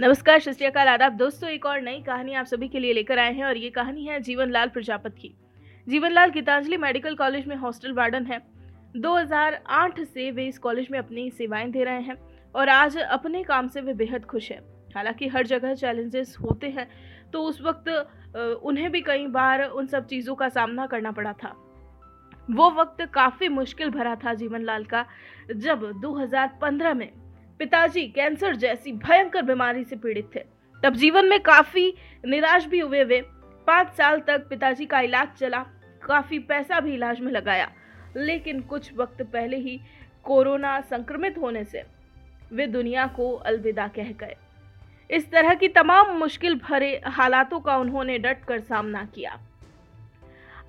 नमस्कार, 0.00 0.38
सत 0.40 0.76
आदाब 0.78 1.12
दोस्तों, 1.12 1.48
एक 1.50 1.66
और 1.66 1.80
नई 1.80 2.00
कहानी 2.02 2.34
आप 2.34 2.46
सभी 2.46 2.68
के 2.68 2.78
लिए 2.78 2.92
लेकर 2.92 3.18
आए 3.18 3.32
हैं 3.32 3.44
और 3.44 3.56
ये 3.56 3.70
कहानी 3.70 4.04
है 4.04 4.20
जीवनलाल 4.20 4.68
प्रजापत 4.68 5.14
की। 5.14 5.32
जीवनलाल 5.86 6.30
गीतांजलि 6.30 6.76
मेडिकल 6.76 7.14
कॉलेज 7.14 7.46
में 7.46 7.54
हॉस्टल 7.56 7.92
वार्डन 7.92 8.26
है। 8.26 8.40
2008 8.96 10.00
से 10.04 10.30
वे 10.30 10.46
इस 10.46 10.58
कॉलेज 10.58 10.88
में 10.90 10.98
अपनी 10.98 11.28
सेवाएँ 11.30 11.70
दे 11.70 11.84
रहे 11.84 12.00
हैं 12.00 12.16
और 12.54 12.68
आज 12.68 12.96
अपने 12.98 13.42
काम 13.42 13.68
से 13.68 13.80
वे 13.80 13.94
बेहद 13.94 14.24
खुश 14.24 14.50
हैं। 14.52 14.60
हालाँकि 14.94 15.28
हर 15.28 15.46
जगह 15.46 15.74
चैलेंजेस 15.74 16.36
होते 16.40 16.70
हैं 16.70 16.88
तो 17.32 17.42
उस 17.42 17.60
वक्त 17.62 17.88
उन्हें 18.62 18.90
भी 18.92 19.00
कई 19.02 19.26
बार 19.28 19.64
उन 19.64 19.86
सब 19.86 20.06
चीज़ों 20.06 20.34
का 20.34 20.48
सामना 20.48 20.86
करना 20.86 21.12
पड़ा 21.12 21.32
था। 21.34 21.54
वो 22.50 22.70
वक्त 22.72 23.04
काफ़ी 23.14 23.48
मुश्किल 23.50 23.90
भरा 23.90 24.14
था 24.16 24.34
जीवनलाल 24.34 24.84
का, 24.84 25.06
जब 25.48 25.90
2015 26.00 26.94
में 26.94 27.10
पिताजी 27.60 28.06
कैंसर 28.08 28.54
जैसी 28.56 28.92
भयंकर 28.94 29.42
बीमारी 29.42 29.84
से 29.84 29.96
पीड़ित 29.96 30.30
थे। 30.34 30.40
तब 30.82 30.94
जीवन 30.94 31.26
में 31.26 31.38
काफ़ी 31.40 31.92
निराश 32.24 32.66
भी 32.66 32.78
हुए 32.80 33.02
वे। 33.04 33.20
पाँच 33.66 33.92
साल 33.94 34.20
तक 34.20 34.46
पिताजी 34.48 34.86
का 34.86 35.00
इलाज 35.00 35.28
चला, 35.38 35.58
काफ़ी 36.02 36.38
पैसा 36.40 36.80
भी 36.80 36.94
इलाज 36.94 37.20
में 37.20 37.30
लगाया, 37.32 37.70
लेकिन 38.16 38.60
कुछ 38.62 38.92
वक्त 38.96 39.22
पहले 39.22 39.56
ही 39.56 39.78
कोरोना 40.24 40.80
संक्रमित 40.80 41.38
होने 41.38 41.64
से 41.64 41.84
वे 42.52 42.66
दुनिया 42.68 43.06
को 43.06 43.30
अलविदा 43.32 43.88
कह 43.88 44.12
गए। 44.20 44.36
इस 45.10 45.30
तरह 45.30 45.54
की 45.54 45.68
तमाम 45.68 46.16
मुश्किल 46.18 46.54
भरे 46.60 47.00
हालातों 47.08 47.60
का 47.60 47.76
उन्होंने 47.76 48.18
डट 48.18 48.44
कर 48.44 48.60
सामना 48.60 49.04
किया। 49.14 49.38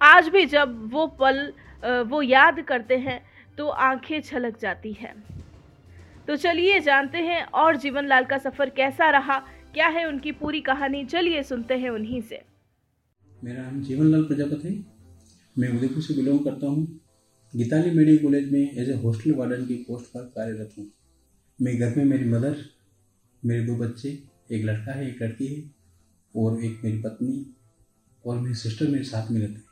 आज 0.01 0.29
भी 0.29 0.45
जब 0.45 0.89
वो 0.93 1.07
पल 1.21 1.51
वो 1.83 2.21
याद 2.21 2.61
करते 2.61 2.97
हैं 2.97 3.21
तो 3.57 3.67
आँखें 3.67 4.19
छलक 4.21 4.59
जाती 4.59 4.91
हैं। 4.93 5.13
तो 6.27 6.35
चलिए 6.35 6.79
जानते 6.79 7.17
हैं 7.17 7.43
और 7.43 7.75
जीवन 7.75 8.07
लाल 8.07 8.25
का 8.25 8.37
सफ़र 8.37 8.69
कैसा 8.69 9.09
रहा, 9.09 9.37
क्या 9.73 9.87
है 9.87 10.05
उनकी 10.05 10.31
पूरी 10.31 10.61
कहानी, 10.61 11.05
चलिए 11.05 11.43
सुनते 11.43 11.73
हैं 11.73 11.89
उन्हीं 11.89 12.21
से। 12.21 12.41
मेरा 13.43 13.63
नाम 13.63 13.81
जीवन 13.81 14.05
लाल 14.05 14.23
प्रजापति 14.23 14.85
मैं 15.59 15.69
उदयपुर 15.69 16.03
से 16.03 16.13
बिलोंग 16.13 16.39
करता 16.39 16.67
हूँ। 16.67 17.01
गीताली 17.55 17.91
मेडिकल 17.91 18.23
कॉलेज 18.23 18.51
में 18.51 18.71
एज 18.77 18.89
ए 18.89 18.93
हॉस्टल 18.93 19.31
वार्डन 19.31 19.65
की 19.65 19.75
पोस्ट 19.75 20.05
पर 20.05 20.21
कार्यरत 20.21 20.69
हूँ। 20.77 20.91
मैं 21.61 21.77
घर 21.79 21.95
में 21.97 22.05
मेरी 22.05 22.25
मदर, 22.25 22.55
मेरे 23.45 23.65
दो 23.65 23.75
बच्चे, 23.75 24.09
एक 24.51 24.65
लड़का 24.65 24.91
है, 24.91 25.09
एक 25.09 25.21
लड़की 25.21 25.47
है, 25.47 25.71
और 26.35 26.63
एक 26.63 26.81
मेरी 26.83 26.97
पत्नी, 26.97 27.55
और 28.25 28.39
मेरी 28.39 28.55
सिस्टर 28.55 28.87
मेरे 28.87 29.03
साथ 29.03 29.31
में 29.31 29.41
रहते 29.41 29.53
हैं। 29.53 29.63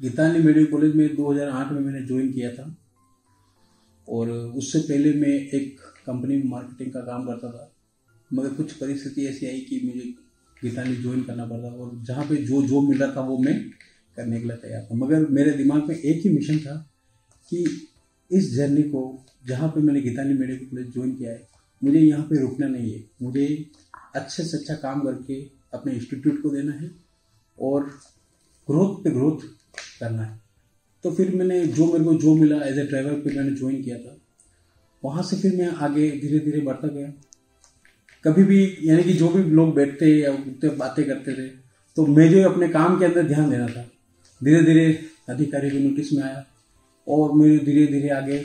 गीताली 0.00 0.42
मेडिकल 0.42 0.72
कॉलेज 0.72 0.94
में 0.94 1.16
2008 1.16 1.72
में 1.72 1.80
मैंने 1.80 2.06
ज्वाइन 2.06 2.32
किया 2.32 2.50
था। 2.50 2.76
और 4.10 4.30
उससे 4.30 4.78
पहले 4.78 5.12
मैं 5.12 5.34
एक 5.50 5.80
कंपनी 6.06 6.36
में 6.36 6.44
मार्केटिंग 6.44 6.92
का 6.92 7.00
काम 7.00 7.26
करता 7.26 7.50
था। 7.50 7.72
मगर 8.34 8.48
कुछ 8.48 8.72
परिस्थिति 8.72 9.26
ऐसी 9.26 9.46
आई 9.46 9.60
कि 9.60 9.80
मुझे 9.84 10.14
गीतांजलि 10.64 10.96
ज्वाइन 10.96 11.22
करना 11.22 11.46
पड़ा 11.46 11.68
और 11.68 12.04
जहाँ 12.04 12.24
पे 12.24 12.36
जो 12.36 12.62
जो 12.62 12.80
मिल 12.80 12.98
रहा 12.98 13.16
था 13.16 13.20
वो 13.20 13.38
मैं 13.38 13.70
करने 14.16 14.40
के 14.40 14.46
लिए 14.46 14.56
तैयार 14.56 14.82
था। 14.82 14.94
मगर 14.94 15.26
मेरे 15.26 15.50
दिमाग 15.50 15.88
में 15.88 15.96
एक 15.96 16.26
ही 16.26 16.30
मिशन 16.30 16.58
था 16.58 16.90
कि 17.48 17.88
इस 18.32 18.54
जर्नी 18.54 18.82
को, 18.82 19.26
जहाँ 19.46 19.68
पे 19.68 19.80
मैंने 19.80 20.00
गीतांजलि 20.00 20.34
मेडिकल 20.34 20.64
कॉलेज 20.66 20.92
ज्वाइन 20.94 21.14
किया 21.14 21.30
है, 21.30 21.48
मुझे 21.84 22.00
यहाँ 22.00 22.24
पे 22.24 22.40
रुकना 22.40 22.68
नहीं 22.68 22.92
है। 22.92 23.04
मुझे 23.22 23.70
अच्छे 24.14 24.44
से 24.44 24.56
अच्छा 24.56 24.74
काम 24.74 25.00
करके 25.00 25.42
अपने 25.74 25.92
इंस्टीट्यूट 25.92 26.42
को 26.42 26.50
देना 26.50 26.72
है 26.72 26.90
और 27.60 27.84
ग्रोथ 28.68 29.04
पे 29.04 29.10
ग्रोथ 29.10 29.46
करना 30.00 30.22
है। 30.22 30.39
तो 31.04 31.10
फिर 31.10 31.34
मैंने 31.34 31.64
जो 31.68 31.86
मेरे 31.86 32.04
को 32.04 32.14
जो 32.16 32.34
मिला 32.34 32.56
एज 32.64 32.78
ए 32.78 32.84
ड्राइवर 32.86 33.12
पे 33.20 33.36
मैंने 33.36 33.50
ज्वाइन 33.52 33.82
किया 33.82 33.98
था। 33.98 34.16
वहाँ 35.02 35.22
से 35.22 35.36
फिर 35.36 35.56
मैं 35.56 35.68
आगे 35.78 36.10
धीरे 36.20 36.38
धीरे 36.38 36.60
बढ़ता 36.60 36.88
गया। 36.88 37.12
कभी 38.24 38.42
भी, 38.44 38.76
यानी 38.82 39.02
कि 39.02 39.12
जो 39.12 39.28
भी 39.28 39.42
लोग 39.50 39.74
बैठते 39.74 40.06
या 40.08 40.32
उठते, 40.32 40.68
बातें 40.68 41.04
करते 41.06 41.34
थे 41.34 41.48
तो 41.96 42.06
मुझे 42.08 42.42
अपने 42.42 42.68
काम 42.68 42.98
के 42.98 43.04
अंदर 43.04 43.26
ध्यान 43.28 43.50
देना 43.50 43.66
था। 43.66 43.82
धीरे 44.40 44.62
धीरे 44.62 44.86
अधिकारी 45.28 45.70
की 45.70 45.78
नोटिस 45.78 46.12
में 46.12 46.22
आया 46.22 46.44
और 47.06 47.32
मुझे 47.32 47.58
धीरे 47.58 47.86
धीरे 47.86 48.08
आगे 48.10 48.44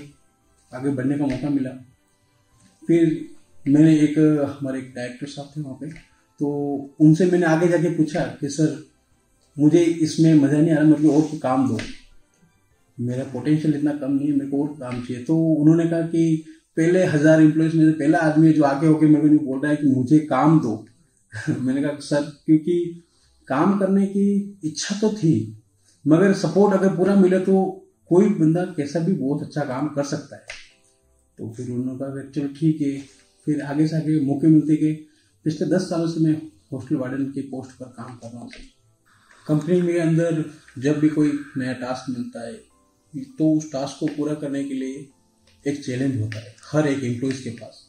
आगे 0.72 0.90
बढ़ने 0.92 1.18
का 1.18 1.26
मौका 1.26 1.50
मिला। 1.50 1.70
फिर 2.84 3.04
मैंने 3.68 3.96
एक, 4.00 4.18
हमारे 4.60 4.80
एक 4.80 4.94
डायरेक्टर 4.96 5.28
साहब 5.28 5.52
थे 5.56 5.62
वहाँ 5.62 5.78
पे 5.82 5.90
तो 6.42 6.48
उनसे 7.00 7.26
मैंने 7.26 7.46
आगे 7.46 7.68
जाके 7.68 7.90
पूछा 7.90 8.26
कि, 8.40 8.50
सर, 8.50 8.84
मुझे 9.58 9.84
इसमें 9.84 10.34
मज़ा 10.36 10.58
नहीं 10.58 10.72
आ 10.72 10.76
रहा 10.76 10.84
मतलब 10.86 11.12
और 11.12 11.38
काम 11.42 11.68
दो। 11.68 11.78
मेरा 13.00 13.24
पोटेंशियल 13.24 13.76
इतना 13.76 13.94
कम 13.94 14.12
नहीं 14.12 14.28
है, 14.28 14.34
मेरे 14.34 14.52
को 14.52 14.62
और 14.64 14.68
काम 14.68 15.02
चाहिए। 15.02 15.24
तो 15.24 15.38
उन्होंने 15.38 15.90
कहा 15.90 16.02
कि 16.02 16.44
पहले 16.78 17.04
हज़ार 17.04 17.42
एम्प्लॉयज़ 17.42 17.78
में 17.78 17.86
से 17.86 18.00
पहला 18.00 18.20
आदमी 18.20 18.48
है 18.48 18.54
जो 18.54 18.64
आगे 18.64 18.88
होकर 18.88 19.06
मेरे 19.06 19.38
को 19.38 19.46
बोल 19.46 19.60
रहा 19.60 19.72
है 19.72 19.78
कि 19.78 19.88
मुझे 19.88 20.20
काम 20.20 20.60
दो। 20.60 20.86
मैंने 21.50 21.82
कहा, 21.82 22.00
सर, 22.00 22.22
क्योंकि 22.46 23.04
काम 23.48 23.80
करने 23.80 24.08
की 24.08 24.60
इच्छा 24.64 24.96
तो 25.02 25.10
थी, 25.10 25.64
मगर 26.08 26.34
सपोर्ट 26.34 26.74
अगर 26.74 26.96
पूरा 26.96 27.16
मिले 27.16 27.40
तो 27.40 27.82
कोई 28.08 28.30
बंदा 28.30 28.66
कैसा 28.66 29.00
भी 29.00 29.14
बहुत 29.14 29.44
अच्छा 29.44 29.66
काम 29.66 29.88
कर 29.88 30.04
सकता 30.04 30.36
है। 30.36 30.46
तो 31.38 31.54
फिर 31.54 31.72
उन्होंने 31.72 32.00
कहा 32.00 32.30
चलो 32.32 32.48
ठीक 32.48 32.82
है। 32.82 33.00
फिर 33.46 33.62
आगे 33.62 33.88
से 33.88 33.96
आगे 33.96 34.20
मौके 34.26 34.48
मिलते 34.48 34.76
गए। 34.76 34.94
पिछले 35.46 35.68
दस 35.68 35.82
सालों 35.82 36.08
से 36.08 36.20
मैं 36.20 36.42
हॉस्टल 36.74 36.96
वार्डन 36.96 37.26
के 37.26 37.42
पोस्ट 37.42 37.72
पर 37.72 37.86
काम 37.86 38.16
कर 38.16 38.28
रहा 38.28 38.42
हूँ। 38.42 38.50
कंपनी 39.48 39.82
में 39.82 40.00
अंदर 40.00 40.46
जब 40.78 41.00
भी 41.00 41.10
कोई 41.10 41.32
नया 41.58 41.74
टास्क 41.74 42.10
मिलता 42.10 42.48
है 42.48 42.75
तो 43.38 43.52
उस 43.58 43.72
टास्क 43.72 44.00
को 44.00 44.08
पूरा 44.08 44.34
करने 44.34 44.64
के 44.64 44.74
लिए 44.74 45.06
एक 45.66 45.84
चैलेंज 45.86 46.20
होता 46.22 46.40
है, 46.40 46.56
हर 46.72 46.88
एक 46.88 47.04
एम्प्लॉयज़ 47.04 47.44
के 47.44 47.50
पास। 47.50 47.84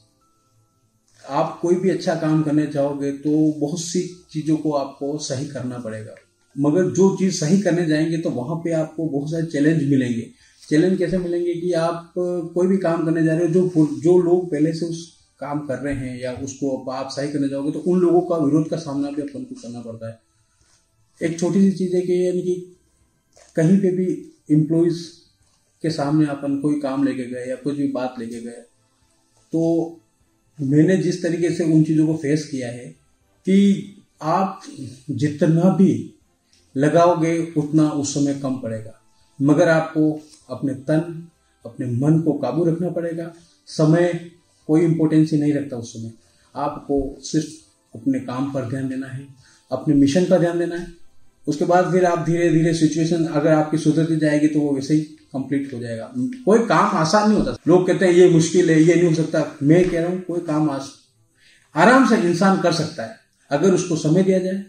आप 1.24 1.58
कोई 1.62 1.74
भी 1.74 1.90
अच्छा 1.90 2.14
काम 2.14 2.42
करने 2.42 2.66
जाओगे 2.66 3.10
तो 3.12 3.30
बहुत 3.60 3.80
सी 3.80 4.02
चीज़ों 4.30 4.56
को 4.56 4.72
आपको 4.72 5.16
सही 5.18 5.46
करना 5.46 5.78
पड़ेगा। 5.78 6.14
मगर 6.56 6.90
जो 6.90 7.16
चीज़ 7.16 7.34
सही 7.34 7.60
करने 7.62 7.86
जाएँगे 7.86 8.18
तो 8.18 8.30
वहाँ 8.30 8.56
पे 8.56 8.72
आपको 8.72 9.08
बहुत 9.08 9.30
सारे 9.30 9.46
चैलेंज 9.46 9.82
मिलेंगे। 9.90 10.30
चैलेंज 10.68 10.98
कैसे 10.98 11.18
मिलेंगे 11.18 11.54
कि 11.54 11.72
आप 11.72 12.12
कोई 12.16 12.66
भी 12.66 12.76
काम 12.78 13.04
करने 13.04 13.22
जा 13.24 13.34
रहे 13.34 13.46
हो, 13.46 13.52
जो 13.52 13.86
जो 14.02 14.18
लोग 14.18 14.50
पहले 14.50 14.72
से 14.72 14.86
उस 14.86 15.04
काम 15.40 15.66
कर 15.66 15.78
रहे 15.78 15.94
हैं 15.94 16.18
या 16.20 16.32
उसको 16.34 16.90
आप 16.90 17.08
सही 17.10 17.32
करने 17.32 17.48
जाओगे 17.48 17.70
तो 17.70 17.78
उन 17.78 18.00
लोगों 18.00 18.20
का 18.22 18.36
विरोध 18.36 18.68
का 18.70 18.76
सामना 18.76 19.10
भी 19.10 19.22
अपन 19.22 19.44
को 19.44 19.54
करना 19.54 19.80
पड़ता 19.80 20.08
है। 20.08 20.18
एक 21.20 21.38
छोटी 21.40 21.60
सी 21.60 21.76
चीज़ 21.78 21.96
है 21.96 22.02
कि 22.02 22.26
यानी 22.26 22.42
कि 22.42 22.54
कहीं 23.56 23.78
पे 23.78 23.90
भी 23.90 24.06
एम्प्लॉयज़ 24.50 24.96
के 25.86 25.90
सामने 25.90 26.26
अपन 26.26 26.58
कोई 26.60 26.80
काम 26.80 27.04
लेके 27.04 27.24
गए 27.24 27.44
या 27.48 27.56
कुछ 27.56 27.76
भी 27.76 27.88
बात 27.92 28.14
लेके 28.18 28.40
गए 28.40 28.64
तो 29.52 29.62
मैंने 30.58 30.96
जिस 30.96 31.22
तरीके 31.22 31.50
से 31.50 31.64
उन 31.64 31.82
चीज़ों 31.84 32.06
को 32.06 32.16
फेस 32.16 32.48
किया 32.48 32.68
है 32.68 32.86
कि 33.46 33.56
आप 34.22 34.60
जितना 35.10 35.70
भी 35.76 35.92
लगाओगे, 36.76 37.32
उतना 37.56 37.88
उस 37.90 38.14
समय 38.14 38.34
कम 38.34 38.56
पड़ेगा। 38.58 38.92
मगर 39.38 39.68
आपको 39.68 40.20
अपने 40.50 40.74
तन, 40.74 41.28
अपने 41.64 41.86
मन 41.86 42.20
को 42.20 42.32
काबू 42.32 42.64
रखना 42.64 42.90
पड़ेगा। 42.90 43.32
समय 43.68 44.12
कोई 44.66 44.80
इम्पोर्टेंस 44.80 45.32
ही 45.32 45.38
नहीं 45.38 45.52
रखता 45.54 45.76
उस 45.76 45.92
समय। 45.92 46.12
आपको 46.54 47.16
सिर्फ़ 47.20 47.48
अपने 47.94 48.20
काम 48.20 48.52
पर 48.52 48.68
ध्यान 48.68 48.88
देना 48.88 49.06
है, 49.06 49.26
अपने 49.70 49.94
मिशन 49.94 50.24
पर 50.24 50.40
ध्यान 50.40 50.58
देना 50.58 50.76
है। 50.76 50.86
उसके 51.46 51.64
बाद 51.64 51.92
फिर 51.92 52.04
आप 52.04 52.24
धीरे 52.26 52.50
धीरे 52.50 52.74
सिचुएशन 52.74 53.24
अगर 53.24 53.52
आपकी 53.52 53.78
सुधरती 53.78 54.16
जाएगी 54.16 54.48
तो 54.48 54.60
वो 54.60 54.72
वैसे 54.74 54.94
ही 54.94 55.06
कंप्लीट 55.36 55.74
हो 55.74 55.78
जाएगा। 55.80 56.12
कोई 56.16 56.58
काम 56.58 56.96
आसान 56.96 57.28
नहीं 57.30 57.38
होता। 57.38 57.56
लोग 57.68 57.86
कहते 57.86 58.06
हैं, 58.06 58.12
ये 58.12 58.28
मुश्किल 58.28 58.70
है, 58.70 58.82
ये 58.82 58.94
नहीं 58.94 59.08
हो 59.08 59.14
सकता। 59.14 59.56
मैं 59.62 59.90
कह 59.90 60.00
रहा 60.00 60.10
हूँ, 60.10 60.20
कोई 60.20 60.40
काम 60.40 60.70
आस 60.70 60.92
आराम 61.74 62.08
से 62.08 62.16
इंसान 62.16 62.60
कर 62.60 62.72
सकता 62.72 63.02
है, 63.02 63.16
अगर 63.50 63.74
उसको 63.74 63.96
समय 63.96 64.22
दिया 64.22 64.38
जाए। 64.38 64.64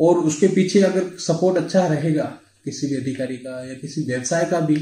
और 0.00 0.18
उसके 0.18 0.48
पीछे 0.48 0.80
अगर 0.80 1.08
सपोर्ट 1.18 1.56
अच्छा 1.56 1.86
रहेगा, 1.86 2.24
किसी 2.64 2.86
भी 2.86 2.96
अधिकारी 2.96 3.36
का 3.36 3.68
या 3.68 3.74
किसी 3.74 4.02
व्यवसाय 4.02 4.44
का 4.44 4.60
भी 4.60 4.76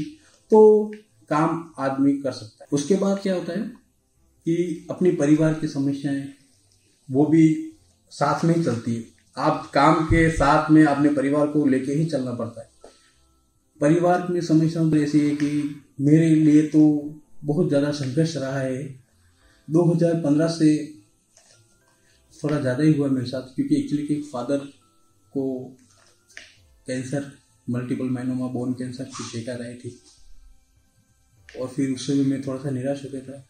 तो 0.51 0.91
काम 1.29 1.71
आदमी 1.79 2.13
कर 2.13 2.31
सकता 2.31 2.63
है। 2.63 2.67
उसके 2.71 2.95
बाद 2.95 3.19
क्या 3.23 3.35
होता 3.35 3.53
है 3.53 3.61
कि 4.45 4.87
अपनी 4.91 5.11
परिवार 5.11 5.53
की 5.53 5.67
समस्याएँ, 5.67 6.27
वो 7.11 7.25
भी 7.25 7.71
साथ 8.11 8.45
में 8.45 8.55
ही 8.55 8.63
चलती 8.63 8.95
है। 8.95 9.03
आप 9.37 9.71
काम 9.73 9.95
के 9.95 10.29
साथ 10.29 10.71
में 10.71 10.83
अपने 10.85 11.09
परिवार 11.09 11.47
को 11.47 11.65
लेके 11.65 11.91
ही 11.91 12.05
चलना 12.05 12.31
पड़ता 12.31 12.61
है। 12.61 12.69
परिवार 13.79 14.27
में 14.29 14.39
समस्या 14.41 14.83
तो 14.89 14.97
ऐसी 14.97 15.19
है 15.19 15.35
कि 15.35 15.49
मेरे 16.01 16.29
लिए 16.35 16.61
तो 16.67 16.81
बहुत 17.43 17.67
ज़्यादा 17.69 17.91
संघर्ष 17.91 18.35
रहा 18.37 18.59
है। 18.59 18.83
2015 19.67 20.47
से 20.47 20.69
थोड़ा 22.33 22.59
ज़्यादा 22.59 22.83
ही 22.83 22.93
हुआ 22.93 23.07
मेरे 23.07 23.25
साथ, 23.25 23.41
क्योंकि 23.55 23.75
एक्चुअली 23.75 24.05
कि 24.07 24.21
फादर 24.33 24.57
को 25.33 25.43
कैंसर 26.87 27.31
मल्टीपल 27.67 28.09
माइनोमा 28.09 28.47
बोन 28.47 28.73
कैंसर 28.73 29.03
की 29.05 29.23
शिकार 29.23 29.61
आई 29.61 29.73
थी। 29.75 29.99
और 31.59 31.67
फिर 31.67 31.91
उससे 31.91 32.13
भी 32.13 32.23
मैं 32.23 32.41
थोड़ा 32.41 32.61
सा 32.63 32.69
निराश 32.69 33.03
हो 33.05 33.09
गया 33.09 33.21
था। 33.21 33.45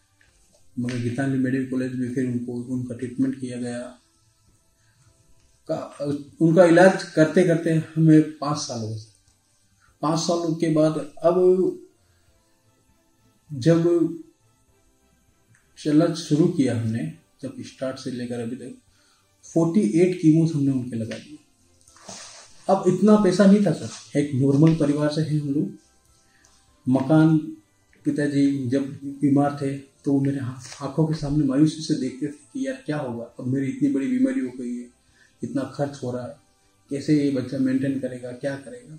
मगर 0.78 0.98
गीतांजलि 0.98 1.38
मेडिकल 1.38 1.70
कॉलेज 1.70 1.94
में 1.94 2.14
फिर 2.14 2.26
उनको, 2.26 2.52
उनका 2.52 2.96
ट्रीटमेंट 2.96 3.40
किया 3.40 3.58
गया। 3.58 3.78
का, 5.68 5.76
उनका 6.40 6.64
इलाज 6.64 7.02
करते 7.12 7.42
करते 7.44 7.74
हमें 7.96 8.38
पाँच 8.38 8.58
साल 8.58 8.80
हो 8.80 8.88
गए। 8.88 9.07
पाँच 10.02 10.18
सालों 10.20 10.54
के 10.54 10.70
बाद 10.70 10.98
अब 11.22 11.38
जब 13.50 13.82
चलना 15.78 16.14
शुरू 16.14 16.46
किया 16.46 16.80
हमने, 16.80 17.12
जब 17.42 17.54
स्टार्ट 17.60 17.98
से 17.98 18.10
लेकर 18.10 18.40
अभी 18.40 18.56
तक 18.56 18.76
फोर्टी 19.44 19.80
एट 20.00 20.16
कीमोस 20.22 20.54
हमने 20.54 20.70
उनके 20.70 20.96
लगा 20.96 21.18
दिए। 21.18 21.38
अब 22.68 22.84
इतना 22.86 23.16
पैसा 23.16 23.44
नहीं 23.46 23.64
था 23.66 23.72
सर। 23.72 24.18
एक 24.18 24.30
नॉर्मल 24.34 24.74
परिवार 24.74 25.12
से 25.12 25.20
हैं 25.20 25.40
हम 25.40 25.48
लोग। 25.48 25.70
मकान 26.88 27.38
पिताजी 28.04 28.66
जब 28.68 28.88
बीमार 29.20 29.58
थे 29.62 29.76
तो 30.04 30.20
मेरे 30.20 30.38
आँखों 30.38 31.06
के 31.06 31.14
सामने 31.14 31.44
मायूसी 31.44 31.82
से 31.82 31.94
देखते 31.94 32.26
थे 32.26 32.30
कि 32.52 32.66
यार 32.66 32.82
क्या 32.86 32.98
होगा? 32.98 33.24
अब 33.40 33.46
मेरी 33.46 33.66
इतनी 33.66 33.88
बड़ी 33.90 34.06
बीमारी 34.06 34.40
हो 34.40 34.50
गई 34.60 34.76
है। 34.76 34.86
इतना 35.44 35.62
खर्च 35.74 36.00
हो 36.02 36.12
रहा 36.12 36.26
है। 36.26 36.36
कैसे 36.90 37.24
ये 37.24 37.30
बच्चा 37.30 37.58
मेंटेन 37.58 37.98
करेगा? 38.00 38.32
क्या 38.32 38.56
करेगा? 38.56 38.98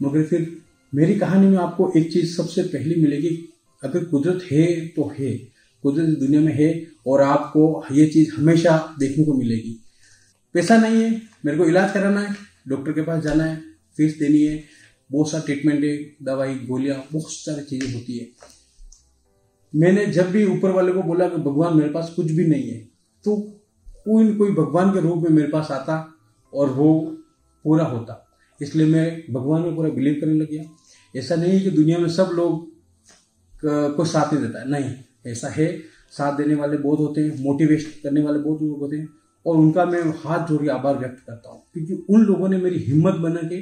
मगर 0.00 0.22
फिर 0.22 0.56
मेरी 0.92 1.14
कहानी 1.18 1.46
में 1.46 1.58
आपको 1.58 1.92
एक 1.96 2.12
चीज़ 2.12 2.36
सबसे 2.36 2.62
पहली 2.62 3.00
मिलेगी, 3.02 3.28
अगर 3.82 4.04
कुदरत 4.04 4.42
है 4.52 4.86
तो 4.86 5.12
है, 5.18 5.32
कुदरत 5.84 6.18
दुनिया 6.18 6.40
में 6.40 6.52
है 6.52 6.70
और 7.06 7.22
आपको 7.22 7.84
ये 7.92 8.06
चीज़ 8.06 8.34
हमेशा 8.34 8.76
देखने 8.98 9.24
को 9.24 9.34
मिलेगी। 9.34 9.76
पैसा 10.54 10.76
नहीं 10.76 11.02
है, 11.02 11.10
मेरे 11.44 11.58
को 11.58 11.64
इलाज 11.64 11.92
कराना 11.92 12.20
है, 12.20 12.34
डॉक्टर 12.68 12.92
के 12.92 13.02
पास 13.02 13.22
जाना 13.22 13.44
है, 13.44 13.56
फ़ीस 13.96 14.18
देनी 14.18 14.42
है, 14.42 14.62
बहुत 15.12 15.30
सारा 15.30 15.44
ट्रीटमेंट 15.44 15.84
है, 15.84 15.96
दवाई, 16.22 16.54
गोलियाँ, 16.54 16.98
बहुत 17.12 17.32
सारी 17.32 17.64
चीज़ें 17.64 17.92
होती 17.94 18.18
है। 18.18 18.28
मैंने 19.74 20.06
जब 20.06 20.30
भी 20.30 20.44
ऊपर 20.46 20.70
वाले 20.70 20.92
को 20.92 21.02
बोला 21.02 21.28
कि 21.28 21.36
भगवान 21.36 21.76
मेरे 21.76 21.88
पास 21.90 22.12
कुछ 22.16 22.30
भी 22.30 22.44
नहीं 22.46 22.68
है 22.68 22.78
तो 23.24 23.36
कोई 24.06 24.34
कोई 24.34 24.50
भगवान 24.50 24.92
के 24.92 25.00
रूप 25.00 25.22
में 25.22 25.30
मेरे 25.30 25.48
पास 25.48 25.70
आता 25.70 25.96
और 26.52 26.68
वो 26.70 26.92
पूरा 27.64 27.84
होता। 27.84 28.25
इसलिए 28.62 28.86
मैं 28.86 29.32
भगवान 29.34 29.62
में 29.62 29.76
पूरा 29.76 29.88
बिलीव 29.88 30.14
करने 30.14 30.34
लग 30.34 30.50
गया। 30.50 30.64
ऐसा 31.18 31.34
नहीं 31.34 31.52
है 31.52 31.60
कि 31.60 31.70
दुनिया 31.70 31.98
में 31.98 32.08
सब 32.08 32.30
लोग 32.34 32.76
को 33.66 34.04
साथ 34.04 34.34
नहीं 34.34 34.42
देता। 34.42 34.64
नहीं, 34.64 34.94
ऐसा 35.26 35.48
है। 35.48 35.78
साथ 36.10 36.36
देने 36.36 36.54
वाले 36.54 36.76
बहुत 36.76 36.98
होते 36.98 37.20
हैं 37.20 37.44
मोटिवेट 37.44 38.00
करने 38.02 38.22
वाले 38.22 38.38
बहुत 38.38 38.62
लोग 38.62 38.78
होते 38.78 38.96
हैं। 38.96 39.08
और 39.46 39.56
उनका 39.56 39.84
मैं 39.84 40.02
हाथ 40.02 40.48
जोड़ 40.48 40.62
के 40.62 40.68
आभार 40.68 40.98
व्यक्त 40.98 41.22
करता 41.26 41.50
हूँ। 41.50 41.62
क्योंकि 41.74 42.06
उन 42.10 42.20
लोगों 42.20 42.48
ने 42.48 42.56
मेरी 42.56 42.78
हिम्मत 42.78 43.14
बना 43.14 43.48
के, 43.48 43.60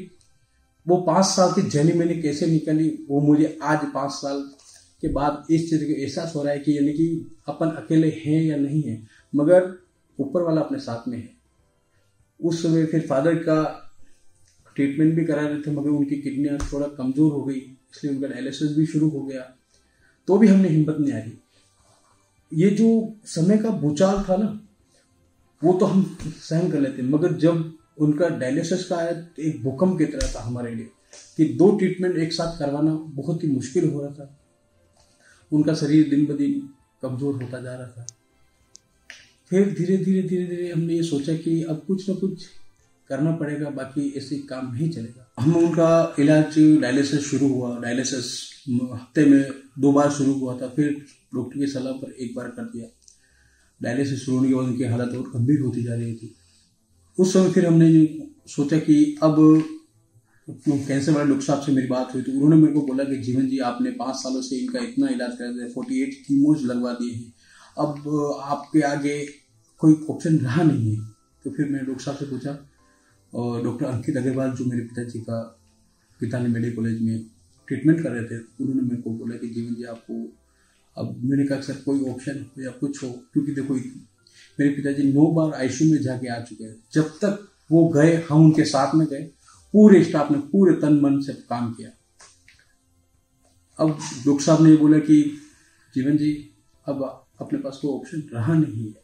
वो 0.88 0.96
पाँच 0.96 1.24
साल 1.24 1.52
की 1.52 1.62
जर्नी 1.62 1.92
मैंने 1.92 2.14
कैसे 2.14 2.46
निकाली, 2.46 3.06
वो 3.10 3.20
मुझे 3.20 3.58
आज 3.62 3.78
पाँच 3.94 4.10
साल 4.10 4.50
के 5.00 5.08
बाद 5.08 5.44
इस 5.50 5.70
चीज़ 5.70 5.84
का 5.84 6.02
एहसास 6.02 6.32
हो 6.36 6.42
रहा 6.42 6.52
है 6.52 6.58
कि 6.58 6.76
यानी 6.76 6.92
कि 6.92 7.36
अपन 7.48 7.66
अकेले 7.66 8.22
हैं 8.26 8.42
या 8.42 8.56
नहीं 8.56 8.82
है, 8.82 9.02
मगर 9.34 9.78
ऊपर 10.20 10.42
वाला 10.42 10.60
अपने 10.60 10.78
साथ 10.78 11.08
में 11.08 11.18
है। 11.18 11.30
उस 12.44 12.62
समय 12.62 12.86
फिर 12.86 13.00
फादर 13.00 13.34
का 13.34 13.83
ट्रीटमेंट 14.76 15.14
भी 15.14 15.24
करा 15.24 15.46
रहे 15.46 15.60
थे, 15.60 15.70
मगर 15.70 15.90
उनकी 15.90 16.16
किडनियाँ 16.16 16.58
थोड़ा 16.72 16.86
कमज़ोर 16.88 17.32
हो 17.32 17.42
गई, 17.44 17.58
इसलिए 17.58 18.14
उनका 18.14 18.28
डायलिसिस 18.28 18.76
भी 18.76 18.86
शुरू 18.86 19.08
हो 19.08 19.24
गया। 19.24 19.42
तो 20.28 20.38
भी 20.38 20.48
हमने 20.48 20.68
हिम्मत 20.68 20.96
नहीं 21.00 21.12
हारी। 21.12 21.38
ये 22.52 22.70
जो 22.72 22.88
समय 23.26 23.58
का 23.58 23.70
भूचाल 23.80 24.22
था 24.28 24.36
ना, 24.36 24.60
वो 25.62 25.72
तो 25.72 25.86
हम 25.86 26.02
सहन 26.22 26.70
कर 26.70 26.80
लेते, 26.80 27.02
मगर 27.04 27.32
जब 27.38 27.72
उनका 27.98 28.28
डायलिसिस 28.38 28.84
का 28.84 28.96
आया 28.96 29.12
तो 29.12 29.42
एक 29.42 29.62
भूकंप 29.62 29.98
की 29.98 30.04
तरह 30.06 30.32
था 30.34 30.40
हमारे 30.42 30.74
लिए, 30.74 30.88
कि 31.36 31.44
दो 31.54 31.70
ट्रीटमेंट 31.78 32.16
एक 32.18 32.32
साथ 32.32 32.58
करवाना 32.58 32.94
बहुत 33.14 33.44
ही 33.44 33.48
मुश्किल 33.48 33.88
हो 33.90 34.00
रहा 34.00 34.10
था। 34.10 34.36
उनका 35.52 35.74
शरीर 35.74 36.08
दिन 36.10 36.26
ब 36.26 36.36
दिन 36.36 36.68
कमज़ोर 37.02 37.42
होता 37.42 37.60
जा 37.60 37.74
रहा 37.74 37.86
था। 37.88 38.06
फिर 39.50 39.72
धीरे 39.74 39.96
धीरे 39.96 40.22
धीरे 40.22 40.46
धीरे 40.46 40.70
हमने 40.70 40.94
ये 40.94 41.02
सोचा 41.02 41.34
कि 41.36 41.62
अब 41.62 41.82
कुछ 41.86 42.08
ना 42.08 42.14
कुछ 42.16 42.46
करना 43.10 43.30
पड़ेगा, 43.36 43.70
बाकी 43.70 44.08
ऐसे 44.16 44.36
काम 44.48 44.72
नहीं 44.72 44.88
चलेगा। 44.90 45.30
हम 45.40 45.56
उनका 45.56 46.14
इलाज 46.18 46.58
डायलिसिस 46.82 47.20
शुरू 47.22 47.48
हुआ 47.48 47.78
डायलिसिस 47.80 48.26
हफ़्ते 48.68 49.24
में 49.24 49.50
दो 49.78 49.92
बार 49.92 50.10
शुरू 50.12 50.32
हुआ 50.34 50.56
था, 50.60 50.68
फिर 50.68 51.04
डॉक्टर 51.34 51.58
की 51.58 51.66
सलाह 51.68 51.92
पर 51.94 52.12
एक 52.14 52.34
बार 52.36 52.48
कर 52.48 52.64
दिया। 52.66 52.88
डायलिसिस 53.80 54.24
शुरू 54.24 54.36
होने 54.36 54.48
के 54.48 54.54
बाद 54.54 54.64
उनकी 54.64 54.84
हालत 54.84 55.14
और 55.14 55.30
गंभीर 55.30 55.60
होती 55.60 55.82
जा 55.84 55.94
रही 55.94 56.14
थी। 56.14 56.34
उस 57.18 57.32
समय 57.32 57.50
फिर 57.52 57.66
हमने 57.66 57.88
सोचा 58.48 58.78
कि 58.80 58.94
अब 59.22 59.36
कैंसर 60.48 61.12
वाले 61.12 61.28
डॉक्टर 61.28 61.44
साहब 61.44 61.60
से 61.62 61.72
मेरी 61.72 61.86
बात 61.88 62.14
हुई 62.14 62.22
तो 62.22 62.32
उन्होंने 62.32 62.56
मेरे 62.56 62.72
को 62.72 62.80
बोला 62.86 63.04
कि 63.04 63.16
जीवन 63.18 63.46
जी, 63.48 63.58
आपने 63.60 63.90
पाँच 63.92 64.16
सालों 64.16 64.40
से 64.42 64.56
इनका 64.56 64.78
इतना 64.80 65.08
इलाज 65.08 65.36
कर 65.38 65.52
दिया 65.52 65.68
फोर्टी 65.74 66.02
एट 66.02 66.14
कीमोज 66.26 66.64
लगवा 66.64 66.92
दिए 66.92 67.12
हैं। 67.12 67.32
अब 67.78 68.40
आपके 68.44 68.80
आगे 68.88 69.18
कोई 69.80 69.94
ऑप्शन 70.10 70.38
रहा 70.38 70.62
नहीं 70.62 70.94
है। 70.94 71.02
तो 71.44 71.50
फिर 71.50 71.66
मैंने 71.66 71.86
डॉक्टर 71.86 72.04
साहब 72.04 72.16
से 72.16 72.26
पूछा 72.26 72.52
और 73.34 73.64
डॉक्टर 73.64 73.86
अंकित 73.86 74.16
अग्रवाल, 74.16 74.50
जो 74.50 74.64
मेरे 74.64 74.82
पिताजी 74.82 75.18
का 75.18 75.60
पितानी 76.20 76.48
मेडिकल 76.48 76.76
कॉलेज 76.76 77.02
में 77.02 77.24
ट्रीटमेंट 77.68 78.02
कर 78.02 78.10
रहे 78.10 78.24
थे, 78.24 78.42
उन्होंने 78.60 78.82
मेरे 78.82 79.02
को 79.02 79.10
बोला 79.10 79.36
कि 79.36 79.48
जीवन 79.48 79.74
जी, 79.74 79.84
आपको 79.84 80.32
अब 80.98 81.24
मैंने 81.24 81.46
कहा, 81.46 81.60
सर, 81.60 81.74
कोई 81.74 82.00
ऑप्शन 82.00 82.46
हो 82.48 82.62
या 82.62 82.70
कुछ 82.70 83.04
हो? 83.04 83.12
क्योंकि 83.32 83.52
देखो, 83.52 83.74
मेरे 84.60 84.68
पिताजी 84.70 85.12
नौ 85.12 85.26
बार 85.32 85.52
आईसीयू 85.52 85.92
में 85.92 86.02
जाके 86.02 86.28
आ 86.28 86.40
चुके 86.40 86.64
हैं। 86.64 86.76
जब 86.92 87.02
तक 87.02 87.48
वो 87.72 87.88
गए, 87.88 88.22
हम 88.30 88.44
उनके 88.44 88.64
साथ 88.64 88.94
में 88.94 89.06
गए, 89.06 89.30
पूरे 89.72 90.04
स्टाफ 90.04 90.30
ने 90.30 90.38
पूरे 90.38 90.80
तन 90.80 91.00
मन 91.00 91.20
से 91.20 91.32
काम 91.32 91.72
किया। 91.72 91.90
अब 93.78 93.98
डॉक्टर 94.26 94.44
साहब 94.44 94.62
ने 94.62 94.76
बोला 94.76 94.98
कि, 94.98 95.38
जीवन 95.94 96.16
जी, 96.16 96.50
अब 96.86 97.26
अपने 97.40 97.58
पास 97.58 97.78
कोई 97.82 97.90
ऑप्शन 97.90 98.22
रहा 98.32 98.54
नहीं 98.54 98.88
है। 98.88 99.03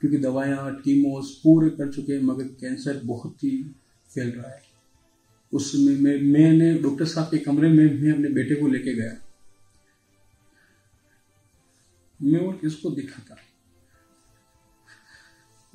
क्योंकि 0.00 0.18
दवाइयाँ 0.18 0.74
कीमोस 0.74 1.40
पूरे 1.44 1.70
कर 1.70 1.92
चुके 1.92 2.12
हैं, 2.12 2.22
मगर 2.22 2.44
कैंसर 2.44 3.00
बहुत 3.04 3.44
ही 3.44 3.62
फैल 4.14 4.30
रहा 4.30 4.50
है। 4.50 4.62
उसमें 5.52 5.96
मैं, 5.96 6.22
मैंने 6.22 6.74
डॉक्टर 6.78 7.04
साहब 7.04 7.30
के 7.30 7.38
कमरे 7.38 7.68
में 7.68 8.00
मैं 8.00 8.12
अपने 8.12 8.28
बेटे 8.28 8.54
को 8.54 8.68
लेके 8.68 8.94
गया। 8.94 9.12
मैं 12.22 12.40
वो 12.40 12.52
किसको 12.52 12.90
दिखा 12.90 13.22
था। 13.30 13.36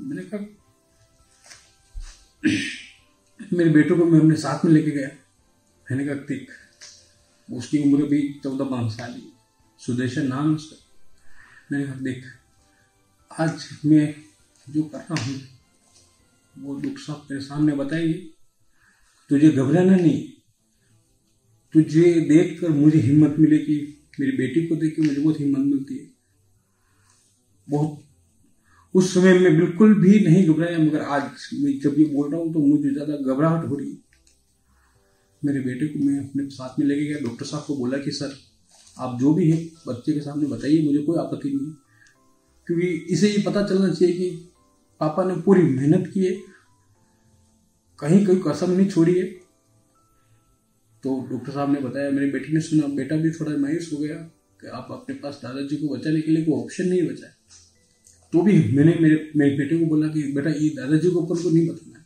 मैंने 0.01 0.21
कहा, 0.21 0.39
मेरे 3.53 3.69
बेटों 3.69 3.97
को 3.97 4.05
मैं 4.05 4.19
अपने 4.19 4.35
साथ 4.35 4.65
में 4.65 4.71
लेके 4.71 4.91
गया। 4.91 5.07
मैंने 5.91 6.05
कहा, 6.05 6.15
देख, 6.15 6.51
उसकी 7.51 7.83
उम्र 7.83 8.05
भी 8.05 8.39
चौदह 8.43 8.65
पाँच 8.65 8.91
साल 8.91 9.13
ही 9.13 9.33
सुदेशन 9.77 10.27
नाम 10.27 10.55
उसका। 10.55 10.85
मैंने 11.71 11.85
कहा, 11.85 11.95
देख 11.95 12.38
आज 13.31 13.67
मैं 13.85 14.13
जो 14.67 14.83
कर 14.83 14.97
रहा 14.97 15.23
हूँ, 15.23 15.35
वो 16.55 16.75
दुख 16.75 16.97
सब 16.97 17.23
तेरे 17.27 17.39
सामने 17.41 17.73
बताएगी। 17.73 18.13
तुझे 19.29 19.49
घबराना 19.49 19.95
नहीं। 19.95 20.21
तुझे 21.73 22.13
देख 22.29 22.59
कर 22.61 22.69
मुझे 22.69 22.99
हिम्मत 22.99 23.35
मिलेगी 23.39 23.77
मेरी 24.19 24.31
बेटी 24.37 24.65
को 24.67 24.75
देख 24.75 24.95
के 24.95 25.01
मुझे 25.01 25.21
बहुत 25.21 25.39
हिम्मत 25.39 25.59
मिलती 25.59 25.97
है। 25.97 26.07
बहुत। 27.67 28.03
उस 28.95 29.13
समय 29.13 29.39
में 29.39 29.57
बिल्कुल 29.57 29.93
भी 29.93 30.19
नहीं 30.19 30.47
घबराया, 30.47 30.77
मगर 30.77 31.01
आज 31.01 31.23
मैं 31.53 31.79
जब 31.79 31.99
ये 31.99 32.05
बोल 32.05 32.31
रहा 32.31 32.41
हूँ 32.41 32.53
तो 32.53 32.59
मुझे 32.59 32.93
ज़्यादा 32.93 33.33
घबराहट 33.33 33.67
हो 33.69 33.75
रही 33.75 33.91
है। 33.91 33.97
मेरे 35.43 35.59
बेटे 35.59 35.87
को 35.87 36.05
मैं 36.05 36.17
अपने 36.19 36.49
साथ 36.49 36.79
में 36.79 36.85
लेके 36.87 37.05
गया। 37.05 37.19
डॉक्टर 37.19 37.45
साहब 37.45 37.63
को 37.63 37.75
बोला 37.75 37.97
कि, 37.97 38.11
सर, 38.11 38.33
आप 38.97 39.19
जो 39.19 39.33
भी 39.33 39.51
है, 39.51 39.57
बच्चे 39.87 40.13
के 40.13 40.21
सामने 40.21 40.47
बताइए, 40.47 40.81
मुझे 40.85 40.99
कोई 40.99 41.17
आपत्ति 41.17 41.49
नहीं 41.49 41.67
है। 41.67 41.88
क्योंकि 42.69 42.87
इसे 42.87 43.29
ये 43.29 43.43
पता 43.45 43.63
चलना 43.63 43.93
चाहिए 43.93 44.13
कि 44.15 44.29
पापा 44.99 45.23
ने 45.23 45.41
पूरी 45.41 45.61
मेहनत 45.61 46.11
की 46.13 46.25
है। 46.25 46.31
कहीं 47.99 48.25
कोई 48.25 48.41
कसम 48.47 48.71
नहीं 48.71 48.89
छोड़ी 48.89 49.19
है। 49.19 49.25
तो 51.03 51.27
डॉक्टर 51.31 51.51
साहब 51.51 51.73
ने 51.73 51.79
बताया, 51.79 52.11
मेरी 52.11 52.31
बेटी 52.31 52.53
ने 52.53 52.59
सुना, 52.59 52.87
बेटा 52.87 53.15
भी 53.15 53.31
थोड़ा 53.31 53.57
मायूस 53.57 53.89
हो 53.93 53.97
गया 53.97 54.15
कि 54.61 54.67
आप 54.67 54.87
अपने 54.91 55.15
पास 55.15 55.39
दादाजी 55.43 55.75
को 55.75 55.97
बचाने 55.97 56.21
के 56.21 56.31
लिए 56.31 56.45
कोई 56.45 56.63
ऑप्शन 56.63 56.87
नहीं 56.87 57.07
बचा 57.07 57.27
तो 58.33 58.41
भी 58.41 58.53
मैंने 58.53 58.97
मेरे 59.01 59.31
मेरे 59.35 59.57
बेटे 59.57 59.79
को 59.79 59.85
बोला 59.85 60.07
कि, 60.07 60.33
बेटा, 60.33 60.49
ये 60.49 60.69
दादाजी 60.69 61.09
को 61.09 61.25
अपन 61.25 61.43
को 61.43 61.49
नहीं 61.49 61.69
बताना 61.69 61.99
है। 61.99 62.05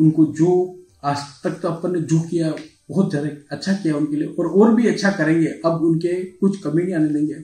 उनको 0.00 0.26
जो 0.26 0.80
आज 1.04 1.16
तक 1.44 1.50
तो 1.50 1.68
अपन 1.68 1.92
ने 1.92 2.00
जो 2.00 2.20
किया 2.20 2.54
बहुत 2.88 3.10
ज़्यादा 3.10 3.28
अच्छा 3.52 3.72
किया 3.72 3.96
उनके 3.96 4.16
लिए 4.16 4.28
और 4.30 4.46
और 4.48 4.74
भी 4.74 4.86
अच्छा 4.88 5.10
करेंगे। 5.12 5.46
अब 5.64 5.82
उनके 5.84 6.14
कुछ 6.40 6.60
कमी 6.62 6.82
नहीं 6.82 6.94
आने 6.94 7.08
देंगे। 7.08 7.34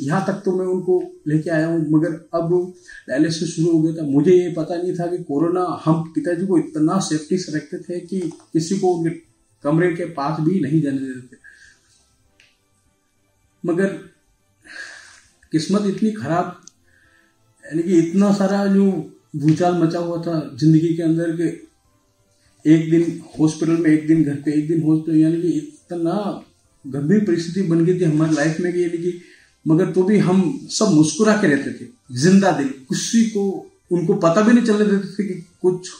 यहाँ 0.00 0.24
तक 0.26 0.42
तो 0.44 0.52
मैं 0.56 0.66
उनको 0.66 1.00
लेके 1.28 1.50
आया 1.50 1.66
हूँ, 1.66 1.80
मगर 1.90 2.12
अब 2.34 2.74
डायलिसिस 3.08 3.54
शुरू 3.54 3.72
हो 3.72 3.82
गया 3.82 3.92
था। 3.96 4.06
मुझे 4.08 4.32
ये 4.32 4.52
पता 4.56 4.76
नहीं 4.76 4.94
था 4.94 5.06
कि 5.06 5.22
कोरोना, 5.24 5.64
हम 5.84 6.02
पिताजी 6.14 6.46
को 6.46 6.58
इतना 6.58 6.98
सेफ्टी 7.00 7.38
से 7.38 7.56
रखते 7.56 7.78
थे 7.80 8.00
कि 8.00 8.20
किसी 8.52 8.78
को 8.78 8.92
उनके 8.94 9.10
कमरे 9.64 9.92
के 9.94 10.04
पास 10.12 10.40
भी 10.40 10.60
नहीं 10.60 10.80
जाने 10.82 10.98
देते 10.98 11.36
मगर 13.64 13.86
किस्मत 15.52 15.86
इतनी 15.86 16.10
खराब, 16.12 16.56
यानी 17.64 17.82
कि 17.82 17.98
इतना 17.98 18.32
सारा 18.34 18.64
जो 18.68 18.90
भूचाल 19.36 19.82
मचा 19.82 19.98
हुआ 19.98 20.22
था 20.22 20.40
ज़िंदगी 20.60 20.94
के 20.96 21.02
अंदर 21.02 21.36
के 21.36 21.50
एक 22.64 22.90
दिन 22.90 23.20
हॉस्पिटल 23.38 23.72
में, 23.72 23.90
एक 23.90 24.06
दिन 24.06 24.24
घर 24.24 24.34
पे, 24.34 24.52
एक 24.52 24.68
दिन 24.68 24.82
हॉस्पिटल 24.82 25.18
यानी 25.18 25.40
कि 25.42 25.48
इतना 25.48 26.44
गंभीर 26.84 27.24
परिस्थिति 27.24 27.62
बन 27.68 27.84
गई 27.84 27.98
थी 28.00 28.04
हमारी 28.04 28.34
लाइफ 28.34 28.60
में 28.60 28.72
कि 28.72 28.82
यानी 28.82 28.98
कि 28.98 29.20
मगर 29.66 29.90
तो 29.92 30.02
भी 30.02 30.18
हम 30.18 30.42
सब 30.70 30.90
मुस्कुरा 30.90 31.36
के 31.36 31.46
रहते 31.46 31.72
थे, 31.72 31.88
ज़िंदा 32.12 32.50
दिल, 32.52 32.68
किसी 32.68 33.24
को, 33.30 33.42
उनको 33.90 34.14
पता 34.14 34.42
भी 34.42 34.52
नहीं 34.52 34.64
चलने 34.64 34.84
देते 34.84 35.08
थे 35.08 35.28
कि 35.28 35.34
कुछ 35.62 35.90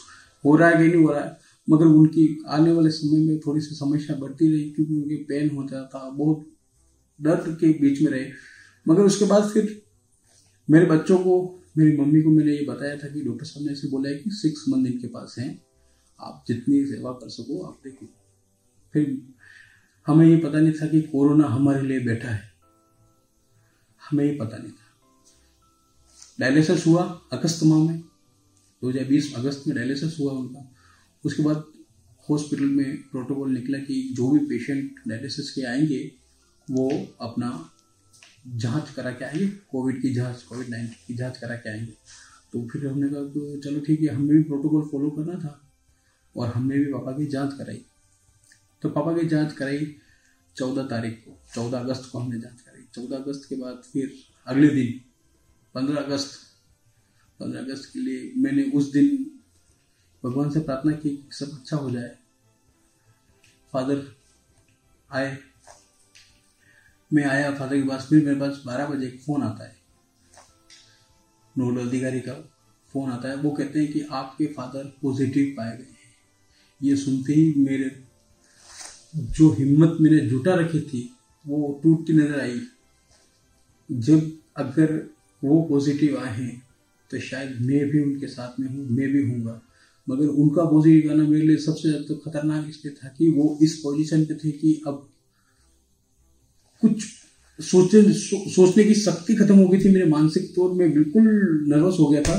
हो 0.43 0.55
रहा 0.55 0.69
है 0.69 0.77
कि 0.77 0.87
नहीं 0.87 1.03
हो 1.03 1.11
रहा 1.11 1.23
है। 1.23 1.37
मगर 1.67 1.85
उनकी 1.85 2.43
आने 2.47 2.71
वाले 2.71 2.89
समय 2.89 3.19
में 3.19 3.39
थोड़ी 3.39 3.61
सी 3.61 3.75
समस्या 3.75 4.15
बढ़ती 4.15 4.51
रही 4.51 4.69
क्योंकि 4.69 4.95
उनके 4.95 5.15
पेन 5.15 5.55
होता 5.55 5.83
था, 5.85 6.09
बहुत 6.09 6.45
दर्द 7.19 7.57
के 7.59 7.67
बीच 7.81 8.01
में 8.01 8.11
रहे। 8.11 8.25
मगर 8.85 9.03
उसके 9.03 9.25
बाद 9.25 9.49
फिर 9.49 9.81
मेरे 10.69 10.85
बच्चों 10.85 11.17
को, 11.17 11.59
मेरी 11.77 11.97
मम्मी 11.97 12.21
को 12.21 12.29
मैंने 12.29 12.51
ये 12.51 12.65
बताया 12.65 12.95
था 12.95 13.07
कि 13.07 13.21
डॉक्टर 13.21 13.45
साहब 13.45 13.65
ने 13.65 13.71
ऐसे 13.71 13.87
बोला 13.87 14.09
है 14.09 14.15
कि 14.15 14.31
सिक्स 14.31 14.65
मंथ 14.69 14.87
इनके 14.87 15.07
पास 15.07 15.35
हैं। 15.39 15.61
आप 16.19 16.43
जितनी 16.47 16.85
सेवा 16.85 17.11
कर 17.11 17.29
सको, 17.29 17.61
आप 17.61 17.81
देखो। 17.83 18.05
फिर 18.93 19.21
हमें 20.07 20.25
ये 20.25 20.37
पता 20.37 20.59
नहीं 20.59 20.73
था 20.73 20.87
कि 20.87 21.01
कोरोना 21.01 21.47
हमारे 21.47 21.81
लिए 21.81 21.99
बैठा 21.99 22.29
है। 22.29 22.53
हमें 24.09 24.25
ये 24.25 24.37
पता 24.37 24.57
नहीं 24.57 24.71
था। 24.71 24.83
डायलिसिस 26.39 26.87
हुआ 26.87 27.21
अगस्त 27.31 27.63
माह 27.63 27.79
में 27.79 27.99
2020 28.81 29.35
अगस्त 29.35 29.63
में 29.67 29.77
डायलिसिस 29.77 30.19
हुआ 30.19 30.33
उनका। 30.33 30.75
उसके 31.25 31.43
बाद 31.43 31.63
हॉस्पिटल 32.29 32.65
में 32.65 32.97
प्रोटोकॉल 32.97 33.51
निकला 33.51 33.77
कि 33.77 34.09
जो 34.13 34.31
भी 34.31 34.39
पेशेंट 34.39 34.95
डायलिसिस 35.07 35.51
के 35.51 35.61
आएँगे, 35.61 36.11
वो 36.71 37.15
अपना 37.21 37.69
जाँच 38.47 38.89
करा 38.89 39.11
के 39.11 39.25
आएँगे, 39.25 39.47
कोविड 39.47 40.01
की 40.01 40.13
जाँच, 40.13 40.43
कोविड 40.43 40.69
नाइन्टीन 40.69 40.95
की 41.07 41.13
जाँच 41.13 41.37
करा 41.37 41.55
के 41.55 41.69
आएँगे। 41.69 41.91
तो 42.53 42.67
फिर 42.67 42.87
हमने 42.87 43.09
कहा 43.09 43.19
तो 43.19 43.61
चलो 43.61 43.79
ठीक 43.79 44.01
है 44.01 44.07
हमें 44.07 44.37
भी 44.37 44.43
प्रोटोकॉल 44.43 44.89
फॉलो 44.91 45.09
करना 45.09 45.39
था। 45.39 45.62
और 46.37 46.47
हमने 46.47 46.79
भी 46.79 46.85
पापा 46.85 47.11
की 47.11 47.25
जाँच 47.25 47.53
कराई। 47.53 47.85
तो 48.81 48.89
पापा 48.89 49.17
की 49.17 49.27
जाँच 49.27 49.53
कराई 49.53 49.95
चौदह 50.55 50.83
तारीख 50.83 51.23
को, 51.27 51.39
चौदह 51.55 51.79
अगस्त 51.79 52.09
को 52.11 52.19
हमने 52.19 52.39
जाँच 52.39 52.61
कराई। 52.61 52.83
चौदह 52.93 53.15
अगस्त 53.17 53.49
के 53.49 53.55
बाद 53.55 53.83
फिर 53.93 54.13
अगले 54.47 54.69
दिन, 54.69 55.01
पंद्रह 55.75 56.01
अगस्त 56.01 56.39
पंद्रह 57.39 57.61
अगस्त 57.61 57.93
के 57.93 57.99
लिए 57.99 58.33
मैंने 58.37 58.63
उस 58.63 58.91
दिन 58.91 59.39
भगवान 60.25 60.49
से 60.49 60.59
प्रार्थना 60.59 60.91
की 60.91 61.29
सब 61.31 61.51
अच्छा 61.51 61.77
हो 61.77 61.91
जाए। 61.91 62.17
फादर 63.73 64.15
आए। 65.11 65.37
मैं 67.13 67.25
आया, 67.25 67.55
फादर 67.55 67.81
के 67.81 67.87
पास, 67.87 68.07
फिर 68.09 68.25
मेरे 68.25 68.39
पास 68.39 68.63
बारह 68.65 68.87
बजे 68.87 69.07
एक 69.07 69.21
फ़ोन 69.21 69.43
आता 69.43 69.63
है। 69.63 69.75
नोडल 71.57 71.87
अधिकारी 71.87 72.19
का 72.19 72.33
फ़ोन 72.93 73.11
आता 73.11 73.29
है। 73.29 73.35
वो 73.35 73.51
कहते 73.51 73.79
हैं 73.79 73.93
कि 73.93 74.01
आपके 74.01 74.47
फादर 74.47 74.93
पॉजिटिव 75.01 75.53
पाए 75.57 75.77
गए 75.77 76.02
ये 76.83 76.95
सुनते 76.95 77.33
ही 77.33 77.53
मेरे 77.57 78.03
जो 79.17 79.51
हिम्मत 79.51 79.97
मैंने 80.01 80.19
जुटा 80.19 80.53
रखी 80.55 80.79
थी 80.79 81.09
वो 81.47 81.79
टूटती 81.83 82.13
नज़र 82.13 82.39
आई। 82.39 82.59
जब 83.89 84.31
अगर 84.57 85.09
वो 85.43 85.61
पॉजिटिव 85.61 86.17
आए 86.17 86.35
हैं 86.37 86.67
तो 87.11 87.19
शायद 87.19 87.61
मैं 87.61 87.89
भी 87.89 88.01
उनके 88.03 88.27
साथ 88.27 88.59
में 88.59 88.67
हूँ 88.67 88.85
मैं 88.89 89.11
भी 89.11 89.23
हूँगा 89.23 89.61
मगर 90.09 90.27
उनका 90.27 90.65
पॉजिटिव 90.65 91.11
आना 91.11 91.23
मेरे 91.23 91.47
लिए 91.47 91.57
सबसे 91.57 91.89
ज़्यादा 91.89 92.05
तो 92.07 92.15
खतरनाक 92.15 92.69
इसलिए 92.69 92.93
था 92.93 93.07
कि 93.07 93.29
वो 93.29 93.57
इस 93.61 93.75
पोजीशन 93.77 94.25
पे 94.25 94.35
थे 94.35 94.51
कि 94.51 94.81
अब 94.87 95.09
कुछ 96.81 97.03
सोचने 97.59 98.13
सो, 98.13 98.49
सोचने 98.49 98.83
की 98.83 98.93
शक्ति 98.93 99.35
खत्म 99.35 99.55
हो 99.55 99.67
गई 99.67 99.79
थी 99.79 99.89
मेरे 99.89 100.05
मानसिक 100.05 100.55
तौर 100.55 100.71
में 100.71 100.93
बिल्कुल 100.93 101.23
नर्वस 101.69 101.97
हो 101.99 102.07
गया 102.07 102.21
था 102.21 102.37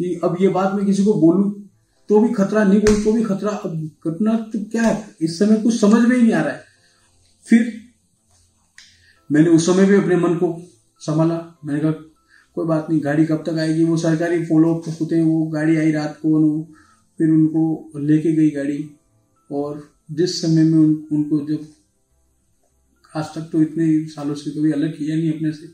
कि 0.00 0.20
अब 0.24 0.36
ये 0.40 0.48
बात 0.48 0.74
मैं 0.74 0.86
किसी 0.86 1.04
को 1.04 1.14
बोलूँ 1.14 1.63
तो 2.08 2.20
भी 2.20 2.32
खतरा 2.34 2.64
नहीं 2.64 2.80
बोल 2.80 3.02
तो 3.04 3.12
भी 3.12 3.22
खतरा। 3.22 3.50
अब 3.50 3.76
घटना 4.06 4.32
तो 4.52 4.64
क्या 4.64 4.82
है? 4.82 5.16
इस 5.20 5.38
समय 5.38 5.62
कुछ 5.62 5.80
समझ 5.80 6.08
में 6.08 6.16
ही 6.16 6.22
नहीं 6.22 6.32
आ 6.32 6.42
रहा 6.42 6.52
है। 6.52 6.64
फिर 7.46 7.72
मैंने 9.32 9.50
उस 9.50 9.66
समय 9.66 9.86
भी 9.86 9.96
अपने 9.96 10.16
मन 10.16 10.34
को 10.34 10.48
संभाला। 11.00 11.38
मैंने 11.64 11.80
कहा 11.80 11.92
कोई 12.54 12.66
बात 12.66 12.86
नहीं 12.90 13.00
गाड़ी 13.04 13.24
कब 13.26 13.42
तक 13.46 13.58
आएगी? 13.58 13.84
वो 13.84 13.96
सरकारी 13.96 14.44
फॉलो 14.44 14.74
अप 14.74 14.96
होते 15.00 15.16
हैं 15.16 15.24
वो 15.24 15.46
गाड़ी 15.46 15.76
आई 15.76 15.92
रात 15.92 16.18
को 16.22 16.62
फिर 17.18 17.30
उनको 17.30 17.92
लेके 17.96 18.32
गई 18.32 18.50
गाड़ी। 18.50 18.78
और 19.50 19.82
जिस 20.10 20.40
समय 20.42 20.64
में 20.64 20.78
उन, 20.78 20.94
उनको 21.12 21.40
जब 21.46 21.66
आज 23.16 23.24
तक 23.34 23.48
तो 23.52 23.62
इतने 23.62 23.86
सालों 24.06 24.34
से 24.34 24.50
कभी 24.50 24.72
अलग 24.72 24.92
किया 24.92 25.16
नहीं 25.16 25.32
अपने 25.32 25.52
से 25.52 25.66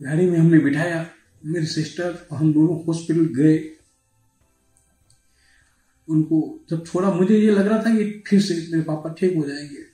गाड़ी 0.00 0.26
में 0.30 0.38
हमने 0.38 0.58
बिठाया। 0.58 1.06
मेरी 1.44 1.66
सिस्टर 1.66 2.26
और 2.32 2.38
हम 2.38 2.52
दोनों 2.52 2.84
हॉस्पिटल 2.84 3.24
गए। 3.36 3.58
उनको, 6.12 6.64
जब 6.70 6.86
छोड़ा, 6.86 7.10
मुझे 7.12 7.38
ये 7.38 7.50
लग 7.50 7.66
रहा 7.66 7.78
था 7.78 7.96
कि 7.96 8.24
फिर 8.26 8.42
से 8.42 8.54
मेरे 8.54 8.82
पापा 8.82 9.12
ठीक 9.12 9.36
हो 9.36 9.44
जाएँगे। 9.44 9.92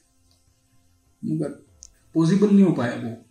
मगर 1.24 1.48
पॉसिबल 2.14 2.50
नहीं 2.50 2.62
हो 2.62 2.72
पाया 2.72 2.94
वो। 2.94 3.24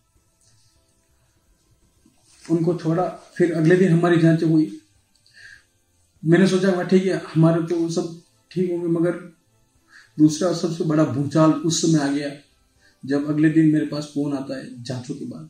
उनको 2.56 2.76
छोड़ा, 2.76 3.10
फिर 3.10 3.54
अगले 3.54 3.76
दिन 3.76 3.92
हमारी 3.92 4.18
जाँच 4.18 4.44
हुई। 4.44 4.82
मैंने 6.26 6.48
सोचा 6.48 6.72
हुआ 6.72 6.84
ठीक 6.84 7.06
है, 7.06 7.18
हमारे 7.18 7.62
तो 7.62 7.90
सब 7.90 8.22
ठीक 8.52 8.72
होंगे। 8.72 8.88
मगर 8.88 9.12
दूसरा 10.20 10.54
सबसे 10.54 10.84
बड़ा 10.84 11.04
भूचाल 11.04 11.52
उस 11.52 11.82
समय 11.82 12.00
आ 12.00 12.12
गया, 12.12 12.32
जब 13.06 13.30
अगले 13.30 13.50
दिन 13.50 13.74
मेरे 13.74 13.86
पास 13.86 14.12
फ़ोन 14.14 14.34
आता 14.34 14.58
है 14.58 14.84
जांचों 14.84 15.16
के 15.16 15.26
बाद, 15.26 15.50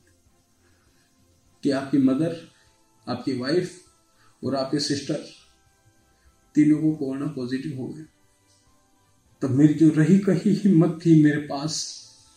कि 1.64 1.72
आपकी 1.72 1.98
मदर, 1.98 2.48
आपकी 3.08 3.38
वाइफ 3.38 3.72
और 4.44 4.56
आपके 4.56 4.80
सिस्टर 4.80 5.37
तीनों 6.58 6.82
को 6.82 6.92
कोरोना 6.96 7.28
पॉजिटिव 7.28 7.78
हो 7.78 7.88
गए 7.88 8.06
तब 9.42 9.50
मेरी 9.50 9.74
जो 9.74 9.90
रही 9.90 10.18
कही 10.20 10.54
हिम्मत 10.54 11.00
थी 11.06 11.24
मेरे 11.24 11.38
पास, 11.38 11.74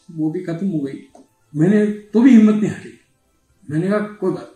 वो 0.08 0.30
भी 0.30 0.40
खत्म 0.40 0.68
हो 0.68 0.80
गई। 0.80 0.98
मैंने 1.54 1.86
तो 1.86 2.22
भी 2.22 2.30
हिम्मत 2.30 2.54
नहीं 2.54 2.70
हारी। 2.70 2.92
मैंने 3.70 3.88
कहा, 3.88 3.98
कोई 3.98 4.32
बात 4.32 4.54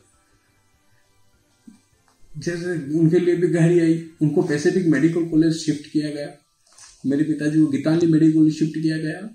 जैसे 2.38 2.72
उनके 2.98 3.18
लिए 3.18 3.36
भी 3.36 3.48
गहरी 3.48 3.80
आई, 3.80 4.10
उनको 4.22 4.42
पैसिफिक 4.42 4.86
मेडिकल 4.86 5.28
कॉलेज 5.28 5.56
शिफ्ट 5.56 5.90
किया 5.90 6.10
गया। 6.10 6.28
मेरे 7.06 7.24
पिताजी 7.24 7.60
को 7.60 7.66
गीतांजलि 7.66 8.12
मेडिकल 8.12 8.38
कॉलेज 8.38 8.58
शिफ्ट 8.58 8.78
किया 8.78 8.98
गया। 8.98 9.28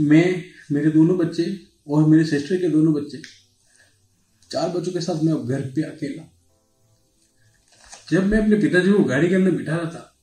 मैं, 0.00 0.44
मेरे 0.72 0.90
दोनों 0.90 1.16
बच्चे 1.18 1.60
और 1.88 2.08
मेरे 2.08 2.24
सिस्टर 2.24 2.56
के 2.56 2.68
दोनों 2.68 2.94
बच्चे, 2.94 3.22
चार 4.50 4.68
बच्चों 4.68 4.92
के 4.92 5.00
साथ 5.00 5.22
मैं 5.22 5.34
घर 5.46 5.60
पे 5.70 5.82
अकेला। 5.82 6.30
जब 8.10 8.26
मैं 8.26 8.38
अपने 8.38 8.56
पिताजी 8.56 8.92
को 8.92 9.04
गाड़ी 9.04 9.28
के 9.28 9.34
अंदर 9.34 9.50
बिठा 9.50 9.76
रहा 9.76 9.90
था, 9.90 10.14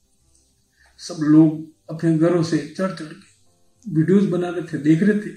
सब 0.99 1.17
लोग 1.21 1.73
अपने 1.89 2.17
घरों 2.17 2.43
से 2.43 2.57
चढ़ 2.57 2.91
चढ़ 2.91 3.05
के 3.05 3.93
वीडियोस 3.95 4.23
बना 4.23 4.49
रहे 4.49 4.61
थे, 4.61 4.77
देख 4.77 5.03
रहे 5.03 5.19
थे। 5.19 5.31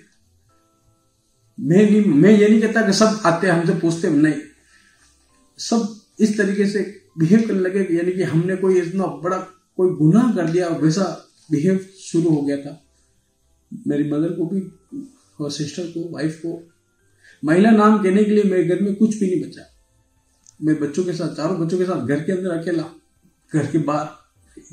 मैं 1.60 1.90
नहीं 1.90 2.04
मैं 2.04 2.30
ये 2.30 2.48
नहीं 2.48 2.60
कहता 2.60 2.86
कि 2.86 2.92
सब 2.92 3.20
आते 3.26 3.46
हमसे 3.46 3.74
पूछते 3.74 4.10
नहीं। 4.10 4.40
सब 5.58 6.00
इस 6.20 6.38
तरीके 6.38 6.66
से 6.66 7.00
बिहेव 7.18 7.46
करने 7.48 7.60
लगे 7.60 7.96
यानी 7.96 8.12
कि 8.12 8.22
हमने 8.22 8.56
कोई 8.56 8.80
इतना 8.80 9.06
बड़ा 9.06 9.38
कोई 9.76 9.94
गुनाह 9.96 10.34
कर 10.36 10.50
दिया 10.50 10.68
और 10.68 10.82
वैसा 10.82 11.30
बिहेव 11.50 11.78
शुरू 12.00 12.30
हो 12.30 12.42
गया 12.42 12.56
था। 12.56 12.80
मेरी 13.86 14.10
मदर 14.10 14.28
को 14.28 14.46
भी, 14.46 14.60
और 15.40 15.50
सिस्टर 15.50 15.82
को 15.82 16.14
वाइफ 16.14 16.38
को। 16.38 16.70
महिला 17.44 17.70
नाम 17.70 18.02
कहने 18.02 18.24
के 18.24 18.30
लिए 18.30 18.44
मेरे 18.44 18.64
घर 18.64 18.80
में 18.80 18.94
कुछ 18.94 19.18
भी 19.18 19.30
नहीं 19.30 19.50
बचा। 19.50 19.73
मैं 20.64 20.80
बच्चों 20.80 21.04
के 21.04 21.12
साथ, 21.12 21.34
चारों 21.34 21.60
बच्चों 21.60 21.78
के 21.78 21.84
साथ 21.84 22.06
घर 22.06 22.24
के 22.24 22.32
अंदर 22.32 22.50
अकेला, 22.50 22.84
घर 23.52 23.66
के 23.70 23.78
बाहर, 23.78 24.08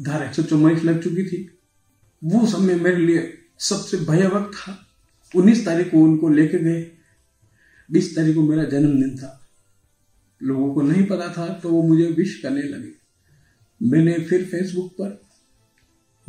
धार 0.03 0.27
एक 0.27 0.33
सौ 0.33 0.43
चौवालीस 0.43 0.83
लग 0.83 1.03
चुकी 1.03 1.23
थी। 1.25 1.59
वो 2.23 2.47
समय 2.47 2.75
मेरे 2.75 2.97
लिए 2.97 3.33
सबसे 3.59 3.97
भयावक 3.97 4.51
था। 4.55 4.87
उन्नीस 5.35 5.65
तारीख 5.65 5.91
को 5.91 5.97
उनको 5.97 6.29
लेके 6.29 6.59
गए। 6.59 6.91
बीस 7.91 8.15
तारीख 8.15 8.35
को 8.35 8.41
मेरा 8.41 8.63
जन्मदिन 8.63 9.17
था। 9.17 9.49
लोगों 10.43 10.73
को 10.73 10.81
नहीं 10.81 11.05
पता 11.05 11.33
था 11.37 11.53
तो 11.53 11.69
वो 11.69 11.81
मुझे 11.83 12.05
विश 12.05 12.39
करने 12.43 12.61
लगे। 12.61 12.91
मैंने 13.83 14.13
फिर 14.19 14.45
फेसबुक 14.45 14.91
पर, 14.91 15.21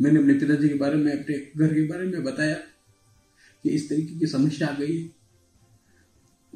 मैंने 0.01 0.19
अपने 0.19 0.33
पिताजी 0.33 0.69
के 0.69 0.75
बारे 0.75 0.95
में, 0.95 1.11
अपने 1.11 1.51
घर 1.57 1.73
के 1.73 1.87
बारे 1.87 2.07
में 2.07 2.23
बताया 2.23 2.55
कि 3.63 3.69
इस 3.69 3.89
तरीके 3.89 4.19
की 4.19 4.27
समस्या 4.27 4.67
आ 4.67 4.73
गई 4.73 5.11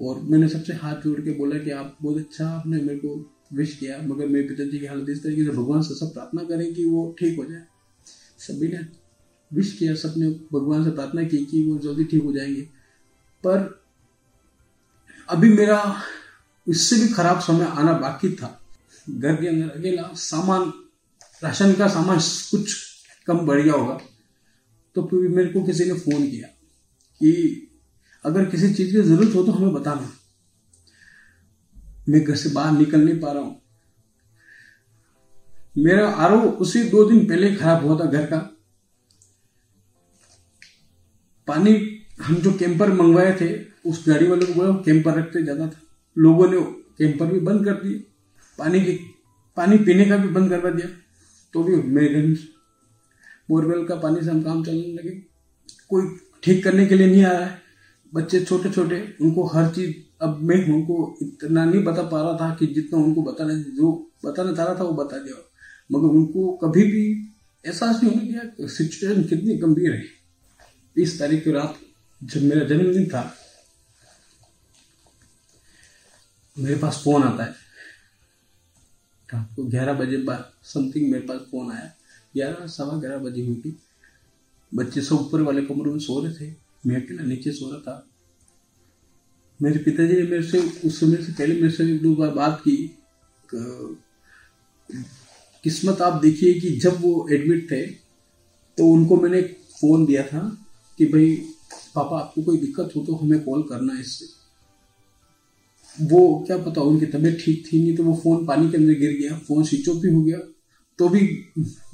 और 0.01 0.19
मैंने 0.19 0.47
सबसे 0.49 0.73
हाथ 0.73 0.95
जोड़ 0.95 1.21
के 1.21 1.31
बोला 1.31 1.57
कि 1.59 1.71
आप 1.71 1.97
बहुत 2.01 2.17
अच्छा 2.17 2.47
आपने 2.49 2.81
मेरे 2.81 2.99
को 2.99 3.33
विश 3.53 3.77
किया, 3.77 3.97
मगर 3.97 4.27
मेरे 4.27 4.47
पिताजी 4.47 4.79
की 4.79 4.85
हालत 4.85 5.09
इस 5.09 5.23
तरीके 5.23 5.43
से, 5.43 5.49
भगवान 5.49 5.81
से 5.81 5.95
सब 5.95 6.13
प्रार्थना 6.13 6.43
करें 6.43 6.73
कि 6.73 6.85
वो 6.85 7.15
ठीक 7.19 7.37
हो 7.37 7.45
जाए। 7.45 7.63
सभी 8.37 8.67
ने 8.67 8.79
विश 9.53 9.73
किया, 9.73 9.95
सबने 9.95 10.29
भगवान 10.29 10.83
से 10.83 10.91
प्रार्थना 10.91 11.23
की 11.23 11.45
कि 11.45 11.63
वो 11.65 11.77
जल्दी 11.77 12.03
ठीक 12.03 12.23
हो 12.23 12.33
जाएँगे। 12.33 12.61
पर 13.43 13.83
अभी 15.29 15.49
मेरा 15.49 16.01
इससे 16.67 16.95
भी 16.95 17.07
खराब 17.07 17.39
समय 17.39 17.65
आना 17.65 17.93
बाकी 17.93 18.35
था। 18.35 18.61
घर 19.09 19.35
के 19.35 19.47
अंदर 19.47 19.69
अकेला 19.69 20.09
सामान, 20.15 20.73
राशन 21.43 21.73
का 21.73 21.87
सामान 21.87 22.19
कुछ 22.51 22.75
कम 23.27 23.39
बढ़ 23.39 23.61
गया 23.61 23.73
होगा 23.73 23.99
तो 24.95 25.03
फिर 25.03 25.27
मेरे 25.29 25.49
को 25.49 25.63
किसी 25.63 25.85
ने 25.85 25.93
फ़ोन 25.93 26.27
किया 26.27 26.47
कि 27.21 27.66
अगर 28.27 28.45
किसी 28.45 28.73
चीज़ 28.73 28.91
की 28.91 29.01
ज़रूरत 29.01 29.35
हो 29.35 29.43
तो 29.43 29.51
हमें 29.51 29.73
बताना। 29.73 30.11
मैं 32.09 32.23
घर 32.23 32.35
से 32.35 32.49
बाहर 32.49 32.71
निकल 32.71 33.05
नहीं 33.05 33.19
पा 33.19 33.31
रहा 33.31 33.43
हूँ। 33.43 33.61
मेरा 35.77 36.07
आरो 36.09 36.39
उसी 36.59 36.83
दो 36.89 37.03
दिन 37.09 37.25
पहले 37.25 37.53
खराब 37.55 37.85
हुआ 37.85 37.99
था 37.99 38.05
घर 38.05 38.25
का। 38.25 38.37
पानी 41.47 41.73
हम 42.21 42.35
जो 42.35 42.51
कैंपर 42.53 42.91
मंगवाए 42.93 43.35
थे, 43.41 43.49
उस 43.85 44.03
गाड़ी 44.07 44.27
वाले 44.27 44.45
को 44.45 44.53
बोला, 44.53 44.71
कैंपर 44.85 45.13
रखते 45.13 45.41
ज़्यादा 45.43 45.67
था। 45.67 45.81
लोगों 46.17 46.47
ने 46.47 46.61
कैंपर 46.97 47.25
भी 47.25 47.39
बंद 47.39 47.65
कर 47.65 47.73
दिए। 47.73 48.03
पानी 48.59 48.81
की, 48.81 48.93
पानी 49.57 49.77
पीने 49.77 50.05
का 50.05 50.17
भी 50.17 50.27
बंद 50.29 50.49
करवा 50.49 50.69
दिया। 50.69 50.87
तो 51.53 51.63
भी 51.63 51.75
मेरे 51.75 52.21
घर 52.21 52.35
बोरवेल 53.49 53.85
का 53.85 53.95
पानी 53.95 54.21
से 54.21 54.31
हम 54.31 54.41
काम 54.43 54.63
चलने 54.63 54.93
लगे। 54.93 55.11
कोई 55.89 56.07
ठीक 56.43 56.63
करने 56.63 56.85
के 56.85 56.95
लिए 56.95 57.07
नहीं 57.07 57.23
आ 57.23 57.31
रहा 57.31 57.45
है। 57.45 57.61
बच्चे 58.13 58.43
छोटे 58.45 58.69
छोटे 58.71 58.97
उनको 59.21 59.45
हर 59.47 59.73
चीज़, 59.75 59.93
अब 60.21 60.39
मैं 60.41 60.57
उनको 60.73 60.95
इतना 61.21 61.63
नहीं 61.65 61.83
बता 61.83 62.03
पा 62.03 62.21
रहा 62.21 62.37
था 62.37 62.53
कि 62.55 62.67
जितना 62.67 62.99
उनको 62.99 63.21
बताना 63.23 63.53
जो 63.77 63.91
बताना 64.25 64.53
चाह 64.53 64.65
रहा 64.65 64.75
था 64.75 64.83
वो 64.83 64.93
बता 65.03 65.17
दिया। 65.17 65.35
मगर 65.89 66.15
उनको 66.17 66.51
कभी 66.57 66.83
भी 66.83 67.03
एहसास 67.65 68.03
नहीं 68.03 68.13
होने 68.13 68.27
दिया 68.27 68.67
सिचुएशन 68.67 69.23
कितनी 69.23 69.57
गंभीर 69.57 69.93
है। 69.93 70.03
इस 70.95 71.19
तारीख 71.19 71.43
की 71.43 71.51
रात 71.51 71.79
जब 72.21 72.41
मेरा 72.43 72.63
जन्मदिन 72.65 73.07
था, 73.09 73.33
मेरे 76.57 76.75
पास 76.75 77.01
फ़ोन 77.03 77.23
आता 77.23 77.43
है। 77.43 77.55
रात 79.29 79.49
को 79.55 79.63
ग्यारह 79.65 79.93
बजे 79.93 80.17
बाद 80.17 80.51
समथिंग 80.63 81.11
मेरे 81.11 81.25
पास 81.27 81.39
फ़ोन 81.51 81.71
आया। 81.71 81.91
ग्यारह, 82.33 82.65
सवा 82.67 82.97
ग्यारह 82.99 83.17
बजे 83.19 83.45
हुई 83.45 83.55
थी 83.55 83.77
बच्चे 84.71 85.01
सब 85.01 85.15
ऊपर 85.15 85.41
वाले 85.41 85.61
कमरे 85.65 85.91
में 85.91 85.99
सो 85.99 86.19
रहे 86.21 86.33
थे। 86.33 86.66
मैं 86.83 86.95
अकेला 86.95 87.23
नीचे 87.23 87.51
सो 87.51 87.69
रहा 87.71 87.79
था। 87.81 88.07
मेरे 89.59 89.79
पिताजी 89.79 90.13
ने 90.13 90.23
मेरे 90.23 90.41
से, 90.43 90.59
उस 90.59 90.99
समय 90.99 91.17
से 91.17 91.31
पहले 91.33 91.53
मेरे 91.55 91.69
से 91.69 91.83
एक 91.85 92.01
दो 92.01 92.15
बार 92.15 92.31
बात 92.31 92.61
की 92.67 92.77
किस्मत 95.63 96.01
आप 96.01 96.21
देखिए 96.21 96.53
कि 96.53 96.69
जब 96.79 97.01
वो 97.01 97.27
एडमिट 97.31 97.71
थे 97.71 97.85
तो 98.77 98.87
उनको 98.87 99.15
मैंने 99.15 99.41
फ़ोन 99.81 100.05
दिया 100.05 100.23
था 100.23 100.39
कि 100.97 101.05
भाई, 101.05 101.35
पापा, 101.95 102.19
आपको 102.19 102.43
कोई 102.43 102.57
दिक्कत 102.57 102.91
हो 102.95 103.03
तो 103.05 103.15
हमें 103.15 103.39
कॉल 103.43 103.61
करना 103.63 103.99
इससे। 103.99 104.25
वो, 105.97 106.43
क्या 106.47 106.57
पता, 106.57 106.81
उनकी 106.81 107.05
तबीयत 107.05 107.37
ठीक 107.45 107.63
थी 107.67 107.81
नहीं 107.83 107.95
तो 107.97 108.03
वो 108.03 108.13
फ़ोन 108.15 108.45
पानी 108.45 108.69
के 108.71 108.77
अंदर 108.77 108.93
गिर 108.93 109.17
गया 109.19 109.37
फ़ोन 109.37 109.63
स्विच 109.63 109.89
ऑफ़ 109.89 109.97
भी 109.97 110.09
हो 110.09 110.21
गया। 110.23 110.37
तो 110.99 111.09
भी 111.09 111.21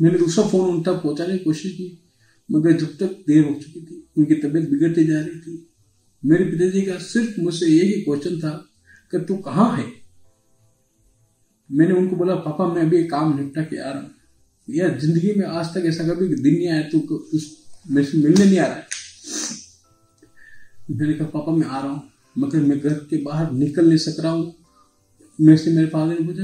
मैंने 0.02 0.18
दूसरा 0.18 0.48
फ़ोन 0.48 0.70
उन 0.70 0.82
तक 0.84 1.02
पहुँचाने 1.04 1.38
की 1.38 1.44
कोशिश 1.44 1.72
की। 1.72 1.98
मगर 2.50 2.72
जब 2.72 2.98
तक 2.98 3.24
देर 3.28 3.44
हो 3.44 3.54
चुकी 3.54 3.82
थी, 3.82 4.04
उनकी 4.18 4.36
तबीयत 4.36 4.70
बिगड़ती 4.70 5.04
जा 5.04 5.20
रही 5.20 5.40
थी। 5.40 5.68
मेरे 6.24 6.46
पिताजी 6.46 6.82
का 6.82 6.98
सिर्फ़ 6.98 7.40
मुझसे 7.42 7.66
यही 7.66 8.02
क्वेश्चन 8.02 8.40
था 8.40 8.52
कि 9.14 9.20
तू 9.20 9.36
कहाँ 9.38 9.76
है? 9.78 9.86
मैंने 11.70 11.94
उनको 11.94 12.16
बोला, 12.16 12.36
पापा, 12.36 12.68
मैं 12.74 12.82
अभी 12.82 13.04
काम 13.08 13.38
निपटा 13.38 13.62
के 13.64 13.78
आ 13.78 13.90
रहा 13.90 14.02
हूँ। 14.02 14.12
यार 14.68 14.98
ज़िंदगी 15.00 15.34
में 15.34 15.46
आज 15.46 15.74
तक 15.76 15.86
ऐसा 15.86 16.04
कभी 16.08 16.28
दिन 16.28 16.56
नहीं 16.56 16.68
आया, 16.68 16.82
तू 16.90 17.00
उस, 17.34 17.46
मेरे 17.92 18.08
से 18.08 18.18
मिलने 18.18 18.46
नहीं 18.46 18.60
आ 18.60 18.66
रहा 18.66 18.82
मैंने 20.92 21.14
कहा, 21.14 21.28
पापा, 21.28 21.52
मैं 21.52 21.68
आ 21.68 21.80
रहा 21.80 21.92
हूँ, 21.92 22.12
मगर 22.38 22.60
मैं 22.60 22.80
घर 22.80 22.94
के 23.10 23.18
बाहर 23.24 23.52
निकल 23.52 23.88
नहीं 23.88 23.98
सक 23.98 24.20
रहा 24.20 24.32
हूँ। 24.32 24.54
मेरे 25.40 25.58
से 25.58 25.72
मेरे 25.72 25.88
फादर 25.88 26.20
ने 26.20 26.26
पूछा 26.26 26.44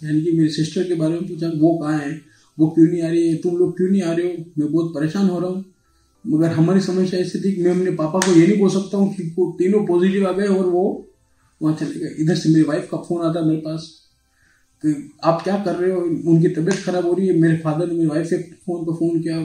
यानी 0.00 0.20
कि 0.22 0.30
मेरी 0.30 0.48
सिस्टर 0.48 0.88
के 0.88 0.94
बारे 0.94 1.14
में 1.14 1.26
पूछा, 1.28 1.48
वो 1.48 1.78
कहाँ 1.78 1.98
है? 1.98 2.33
वो 2.58 2.68
क्यों 2.68 2.86
नहीं 2.86 3.02
आ 3.02 3.08
रही 3.08 3.28
है? 3.28 3.36
तुम 3.36 3.56
लोग 3.56 3.76
क्यों 3.76 3.88
नहीं 3.88 4.02
आ 4.02 4.12
रहे 4.12 4.26
हो? 4.26 4.44
मैं 4.58 4.72
बहुत 4.72 4.94
परेशान 4.94 5.28
हो 5.28 5.38
रहा 5.38 5.50
हूँ। 5.50 5.64
मगर 6.26 6.48
हमारी 6.48 6.80
समस्या 6.80 7.20
ऐसी 7.20 7.40
थी 7.40 7.52
कि 7.52 7.62
मैं 7.62 7.70
अपने 7.70 7.90
पापा 7.90 8.18
को 8.18 8.40
ये 8.40 8.46
नहीं 8.46 8.58
बोल 8.58 8.70
सकता 8.70 8.98
हूँ 8.98 9.14
कि 9.14 9.34
तीनों 9.40 9.86
पॉजिटिव 9.86 10.28
आ 10.28 10.32
गए 10.32 10.46
और 10.46 10.66
वो 10.66 11.06
वहाँ 11.62 11.76
चले 11.76 12.00
गए। 12.00 12.14
इधर 12.18 12.34
से 12.34 12.48
मेरी 12.48 12.62
वाइफ 12.62 12.88
का 12.90 12.98
फ़ोन 12.98 13.26
आता 13.26 13.40
मेरे 13.40 13.60
पास। 13.60 14.00
कि 14.86 15.12
आप 15.24 15.42
क्या 15.42 15.64
कर 15.64 15.74
रहे 15.74 15.90
हो? 15.92 16.00
उनकी 16.30 16.48
तबीयत 16.48 16.84
खराब 16.84 17.06
हो 17.06 17.14
रही 17.14 17.28
है। 17.28 17.40
मेरे 17.40 17.56
फादर 17.56 17.86
ने 17.86 17.94
मेरी 17.94 18.06
वाइफ 18.06 18.26
से 18.26 18.38
फ़ोन 18.38 18.84
पर 18.84 18.92
फ़ोन 18.92 19.22
किया। 19.22 19.44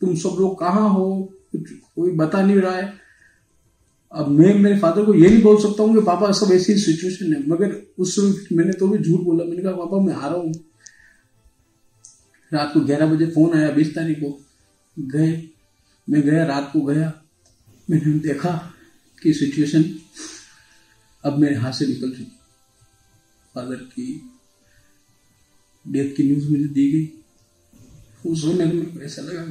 तुम 0.00 0.14
सब 0.14 0.36
लोग 0.40 0.60
कहाँ 0.60 0.90
हो? 0.90 1.32
कुछ 1.52 1.60
कोई 1.96 2.10
बता 2.10 2.42
नहीं 2.46 2.56
रहा 2.56 2.76
है। 2.76 2.92
अब 4.12 4.28
मैं 4.28 4.54
मेरे 4.54 4.78
फादर 4.78 5.04
को 5.04 5.14
ये 5.14 5.30
नहीं 5.30 5.42
बोल 5.42 5.56
सकता 5.56 5.82
हूँ 5.82 5.94
कि 5.94 6.00
पापा 6.00 6.32
सब 6.32 6.52
ऐसी 6.52 6.74
सिचुएशन 6.74 7.32
है। 7.32 7.48
मगर 7.48 7.82
उस 7.98 8.46
मैंने 8.52 8.72
तो 8.72 8.88
भी 8.88 8.98
झूठ 8.98 9.20
बोला। 9.20 9.44
मैंने 9.44 9.62
कहा, 9.62 9.72
पापा, 9.72 10.00
मैं 10.00 10.14
आ 10.14 10.26
रहा 10.26 10.36
हूँ। 10.36 10.54
रात 12.52 12.70
को 12.74 12.80
ग्यारह 12.80 13.06
बजे 13.06 13.26
फ़ोन 13.26 13.58
आया 13.58 13.70
बीस 13.70 13.94
तारीख 13.94 14.18
को। 14.18 14.46
गए। 14.98 15.48
मैं 16.10 16.22
गया, 16.22 16.44
रात 16.46 16.70
को 16.72 16.80
गया। 16.80 17.22
मैंने 17.90 18.18
देखा 18.18 18.74
कि 19.22 19.32
सिचुएशन 19.32 19.84
अब 21.24 21.38
मेरे 21.38 21.54
हाथ 21.54 21.72
से 21.72 21.86
निकल 21.86 22.10
चुकी 22.10 22.38
फादर 23.54 23.76
की 23.76 24.30
डेथ 25.88 26.16
की 26.16 26.22
न्यूज़ 26.22 26.50
मुझे 26.50 26.64
दी 26.64 26.92
गई। 26.92 27.22
उस 28.30 28.42
समय 28.42 28.64
मेरे 28.64 28.82
को 28.82 29.00
ऐसा 29.00 29.22
लगा 29.22 29.44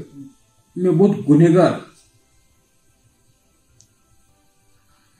मैं 0.78 0.97
बहुत 0.97 1.25
गुनेगार 1.25 1.91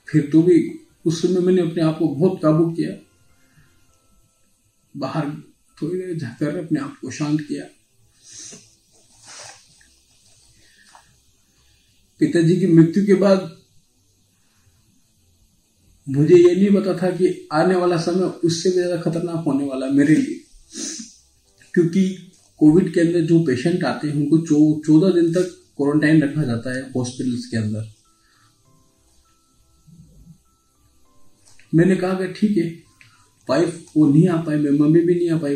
फिर 0.08 0.30
तो 0.32 0.42
भी 0.44 0.80
उस 1.06 1.22
समय 1.22 1.40
मैंने 1.40 1.62
अपने 1.62 1.84
आप 1.84 1.98
को 2.00 2.08
बहुत 2.08 2.40
काबू 2.44 2.72
किया। 2.72 3.06
बाहर 4.98 5.30
थोड़ी 5.82 6.00
देर 6.00 6.18
जाकर 6.18 6.66
अपने 6.66 6.80
आप 6.80 6.98
को 7.02 7.12
शांत 7.12 7.42
किया। 7.42 7.81
पिताजी 12.22 12.56
की 12.60 12.68
मृत्यु 12.70 13.06
के 13.06 13.14
बाद 13.22 13.50
मुझे 16.08 16.36
ये 16.36 16.56
नहीं 16.56 16.70
पता 16.74 16.94
था 16.98 17.10
कि 17.12 17.28
आने 17.54 17.76
वाला 17.76 17.98
समय 18.00 18.26
उससे 18.44 18.70
भी 18.70 18.76
ज़्यादा 18.76 18.98
खतरनाक 19.02 19.44
होने 19.46 19.66
वाला 19.66 19.88
मेरे 19.92 20.16
लिए। 20.16 20.40
क्योंकि 21.74 22.04
कोविड 22.60 22.94
के 22.94 23.02
अंदर 23.02 23.22
जो 23.26 23.40
पेशेंट 23.46 23.84
आते 23.84 24.08
हैं, 24.08 24.16
उनको 24.16 24.38
चौदह 24.86 25.14
दिन 25.16 25.32
तक 25.34 25.58
क्वारंटाइन 25.78 26.22
रखा 26.24 26.44
जाता 26.44 26.76
है 26.76 26.82
हॉस्पिटल्स 26.92 27.46
के 27.46 27.58
अंदर। 27.58 27.90
मैंने 31.74 31.96
कहा 31.96 32.14
कि 32.16 32.28
ठीक 32.34 32.58
है 32.58 32.68
वाइफ 33.48 33.84
वो 33.98 34.08
नहीं 34.08 34.28
आ 34.28 34.38
पाए, 34.38 34.58
मैं 34.58 34.72
मम्मी 34.72 35.02
भी 35.02 35.16
नहीं 35.16 35.30
आ 35.30 35.38
पाई। 35.38 35.56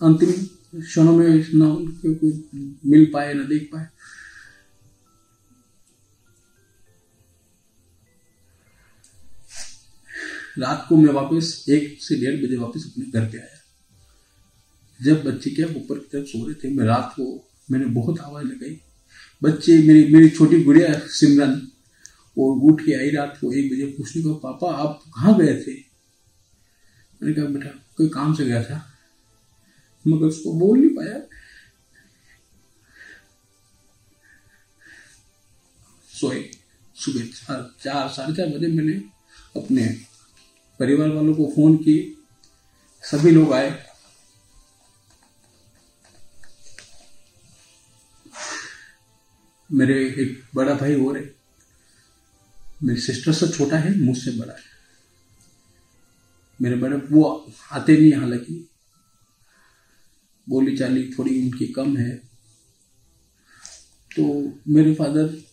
अंतिम 0.00 0.32
क्षणों 0.74 1.16
में 1.16 1.44
ना 1.54 1.66
उनको 1.66 2.14
कोई 2.14 2.32
मिल 2.86 3.04
पाए, 3.12 3.34
ना 3.34 3.42
देख 3.44 3.68
पाए। 3.72 3.86
रात 10.58 10.86
को 10.88 10.96
मैं 10.96 11.12
वापस 11.12 11.66
एक 11.68 12.02
से 12.02 12.16
डेढ़ 12.16 12.46
बजे 12.46 12.56
वापस 12.56 12.84
अपने 12.86 13.04
घर 13.04 13.32
पे 13.32 13.38
आया। 13.38 13.58
जब 15.02 15.24
बच्चे 15.24 15.50
क्या 15.50 15.66
ऊपर 15.66 15.98
की 15.98 16.08
तरफ़ 16.12 16.26
सो 16.26 16.46
रहे 16.46 16.54
थे, 16.54 16.74
मैं 16.74 16.84
रात 16.84 17.12
को, 17.12 17.50
मैंने 17.70 17.84
बहुत 17.84 18.20
आवाज़ 18.20 18.46
लगाई। 18.46 18.80
बच्चे, 19.42 19.78
मेरी 19.78 20.14
मेरी 20.14 20.30
छोटी 20.30 20.62
गुड़िया 20.64 20.98
सिमरन 21.06 21.68
और 22.38 22.56
उठ 22.56 22.80
के 22.80 22.92
आई 22.92 23.10
रात 23.10 23.38
को 23.40 23.52
एक 23.52 23.72
बजे, 23.72 23.86
पूछने 23.86 24.22
को, 24.22 24.34
पापा, 24.34 24.74
आप 24.74 25.02
कहाँ 25.06 25.38
गए 25.38 25.62
थे? 25.62 25.72
मैंने 27.22 27.32
कहा, 27.32 27.44
बेटा, 27.44 27.84
कोई 27.96 28.08
काम 28.08 28.34
से 28.34 28.44
गया 28.44 28.64
था। 28.64 28.88
मगर 30.08 30.26
उसको 30.26 30.52
बोल 30.52 30.78
नहीं 30.78 30.90
पाया। 30.90 31.20
सोए, 36.20 36.50
सुबह 36.96 37.24
चार, 37.84 38.08
साढ़े 38.08 38.34
चार 38.34 38.46
बजे 38.46 38.66
मैंने 38.66 38.92
अपने 39.60 40.11
परिवार 40.82 41.08
वालों 41.08 41.34
को 41.34 41.46
फ़ोन 41.46 41.76
किए। 41.76 42.16
सभी 43.02 43.30
लोग 43.30 43.52
आए। 43.52 43.84
मेरे 49.72 50.06
एक 50.06 50.44
बड़ा 50.54 50.74
भाई 50.74 50.94
और 50.94 51.16
है। 51.16 51.34
मेरी 52.82 53.00
सिस्टर 53.00 53.32
से 53.32 53.48
छोटा 53.48 53.78
है, 53.78 53.98
मुझसे 53.98 54.30
बड़ा 54.30 54.52
है। 54.52 54.60
मेरे 56.62 56.76
बड़े, 56.76 56.96
वो 56.96 57.52
आते 57.72 57.96
नहीं 57.96 58.14
हालाँकि 58.14 58.68
बोली 60.48 60.76
चाली 60.76 61.14
थोड़ी 61.18 61.42
उनकी 61.42 61.66
कम 61.66 61.96
है। 61.96 62.16
तो 64.16 64.52
मेरे 64.68 64.94
फादर 64.94 65.51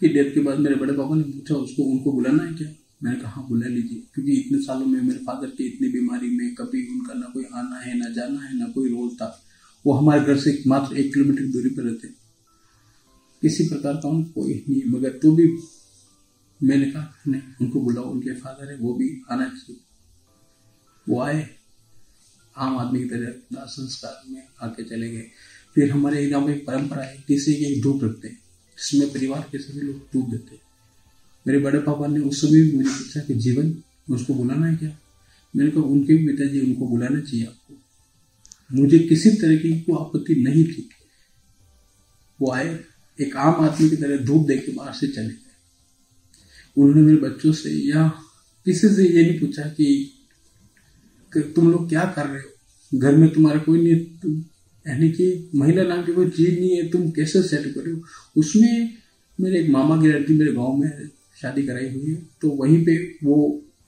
की 0.00 0.08
डेथ 0.08 0.34
के 0.34 0.40
बाद 0.40 0.58
मेरे 0.58 0.74
बड़े 0.74 0.92
पापा 0.92 1.16
ने 1.16 1.22
पूछा, 1.22 1.54
उसको, 1.54 1.82
उनको 1.82 2.12
बुलाना 2.12 2.42
है 2.42 2.54
क्या? 2.54 2.68
मैंने 3.02 3.20
कहा 3.20 3.30
हाँ 3.30 3.48
बुला 3.48 3.66
लीजिए, 3.66 4.02
क्योंकि 4.14 4.32
इतने 4.32 4.58
सालों 4.58 4.86
में 4.86 5.02
मेरे 5.02 5.18
फादर 5.18 5.46
की 5.46 5.64
इतनी 5.64 5.88
बीमारी 5.88 6.30
में 6.30 6.54
कभी 6.54 6.86
उनका 6.86 7.14
ना 7.14 7.26
कोई 7.26 7.44
आना 7.54 7.76
है, 7.76 7.98
ना 7.98 8.08
जाना 8.08 8.40
है, 8.40 8.58
ना 8.58 8.66
कोई 8.66 8.88
रोल 8.88 9.08
था। 9.08 9.44
वो 9.86 9.92
हमारे 9.92 10.20
घर 10.20 10.36
से 10.36 10.62
मात्र 10.66 10.96
एक 10.96 11.14
किलोमीटर 11.14 11.42
की 11.42 11.48
दूरी 11.48 11.70
पर 11.70 11.82
रहते। 11.82 12.08
किसी 13.42 13.68
प्रकार 13.68 13.94
का 13.94 14.08
उनको 14.08 14.42
कोई 14.42 14.64
नहीं 14.68 14.82
मगर 14.86 15.10
तो 15.10 15.36
भी 15.36 15.58
मैंने 16.62 16.90
कहा, 16.90 17.14
नहीं, 17.28 17.42
उनको 17.60 17.80
बुलाओ, 17.80 18.04
उनके 18.04 18.34
फादर 18.34 18.70
है, 18.72 18.78
वो 18.78 18.94
भी 18.94 19.22
आना 19.30 19.44
चाहिए। 19.44 19.76
वो 21.08 21.20
आए, 21.20 21.48
आम 22.56 22.76
आदमी 22.76 23.00
की 23.00 23.08
तरह, 23.08 23.64
संस्कार 23.64 24.22
में 24.30 24.42
आके 24.62 24.82
चले 24.82 25.10
गए। 25.10 25.26
फिर 25.74 25.90
हमारे 25.90 26.30
गाँव 26.30 26.46
में 26.46 26.64
परंपरा 26.64 27.02
है, 27.02 27.24
किसी 27.28 27.54
की 27.54 27.64
एक 27.64 27.82
धूप 27.82 28.04
रखते 28.04 28.28
हैं। 28.28 28.39
जिसमें 28.80 29.12
परिवार 29.12 29.48
के 29.52 29.58
सभी 29.58 29.80
लोग 29.80 29.96
धूप 29.96 30.30
देते 30.30 30.70
मेरे 31.46 31.58
बड़े 31.58 31.78
पापा 31.78 32.06
ने 32.06 32.20
उस 32.20 32.40
समय 32.40 32.62
भी 32.62 32.72
मुझे 32.72 32.88
पूछा 32.88 33.20
कि 33.20 33.34
जीवन 33.34 33.82
उसको 34.14 34.34
बुलाना 34.34 34.66
है 34.66 34.76
क्या? 34.76 34.98
मैंने 35.56 35.70
कहा 35.70 35.82
उनके 35.82 36.16
भी 36.16 36.26
पिताजी 36.26 36.60
उनको 36.60 36.88
बुलाना 36.88 37.20
चाहिए 37.20 37.46
आपको। 37.46 37.74
मुझे 38.72 38.98
किसी 38.98 39.30
तरह 39.30 39.56
की 39.56 39.80
कोई 39.80 39.96
आपत्ति 40.00 40.34
नहीं 40.34 40.64
थी। 40.64 40.88
वो 42.40 42.52
आए 42.52 42.80
एक 43.20 43.36
आम 43.36 43.64
आदमी 43.64 43.90
की 43.90 43.96
तरह 43.96 44.24
धूप 44.24 44.46
दे 44.46 44.58
के 44.58 44.72
बाहर 44.72 44.92
से 44.92 45.08
चले 45.08 45.28
गए। 45.28 45.50
उन्होंने 46.76 47.02
मेरे 47.02 47.18
बच्चों 47.18 47.52
से 47.52 47.70
या 47.70 48.08
किसी 48.64 48.88
से 48.88 49.08
ये 49.08 49.30
नहीं 49.30 49.40
पूछा 49.40 49.62
कि, 49.62 50.12
कि 51.32 51.40
तुम 51.40 51.70
लोग 51.72 51.88
क्या 51.88 52.04
कर 52.04 52.26
रहे 52.26 52.40
हो? 52.40 52.98
घर 52.98 53.16
में 53.16 53.32
तुम्हारा 53.32 53.60
कोई 53.60 53.82
नहीं 53.82 54.06
यानी 54.86 55.08
कि 55.10 55.50
महिला 55.54 55.82
नाम 55.84 56.02
की 56.04 56.12
कोई 56.12 56.28
चीज़ 56.30 56.58
नहीं 56.58 56.76
है, 56.76 56.88
तुम 56.90 57.10
कैसे 57.10 57.42
सेट 57.42 57.74
करो 57.74 58.00
उसमें 58.36 58.92
मेरे 59.38 59.60
एक 59.60 59.70
मामा 59.70 60.00
की 60.02 60.08
लड़की 60.08 60.34
मेरे 60.34 60.52
गाँव 60.52 60.76
में 60.76 61.08
शादी 61.36 61.62
कराई 61.62 61.88
हुई 61.88 62.10
है 62.10 62.16
तो 62.42 62.50
वहीं 62.56 62.84
पे 62.84 62.96
वो 63.24 63.36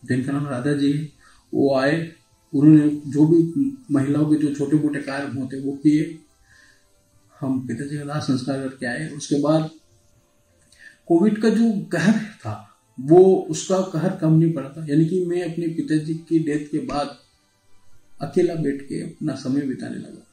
जिनका 0.02 0.32
नाम 0.32 0.46
राधा 0.46 0.72
जी 0.72 0.92
है, 0.92 1.08
वो 1.52 1.74
आए, 1.76 2.10
उन्होंने 2.52 2.88
जो 3.06 3.26
भी 3.26 3.70
महिलाओं 3.90 4.26
के 4.26 4.36
जो 4.36 4.54
छोटे 4.54 4.76
मोटे 4.76 5.00
कार्य 5.00 5.38
होते 5.38 5.60
वो 5.60 5.72
किए। 5.82 6.18
हम 7.40 7.60
पिताजी 7.68 7.98
का 7.98 8.04
दाह 8.04 8.20
संस्कार 8.20 8.60
करके 8.60 8.86
आए, 8.86 9.08
उसके 9.08 9.40
बाद 9.40 9.70
कोविड 11.08 11.40
का 11.42 11.48
जो 11.50 11.70
कहर 11.92 12.18
था, 12.36 12.54
वो 12.98 13.22
उसका 13.50 13.80
कहर 13.92 14.16
कम 14.16 14.32
नहीं 14.32 14.52
पड़ा 14.52 14.68
था। 14.68 14.86
यानी 14.88 15.06
कि 15.06 15.24
मैं 15.26 15.42
अपने 15.44 15.66
पिताजी 15.74 16.14
की 16.28 16.38
डेथ 16.40 16.66
के 16.70 16.78
बाद 16.86 17.16
अकेला 18.20 18.54
बैठ 18.54 18.82
के 18.82 19.02
अपना 19.02 19.34
समय 19.36 19.66
बिताने 19.66 19.96
लगा। 19.96 20.26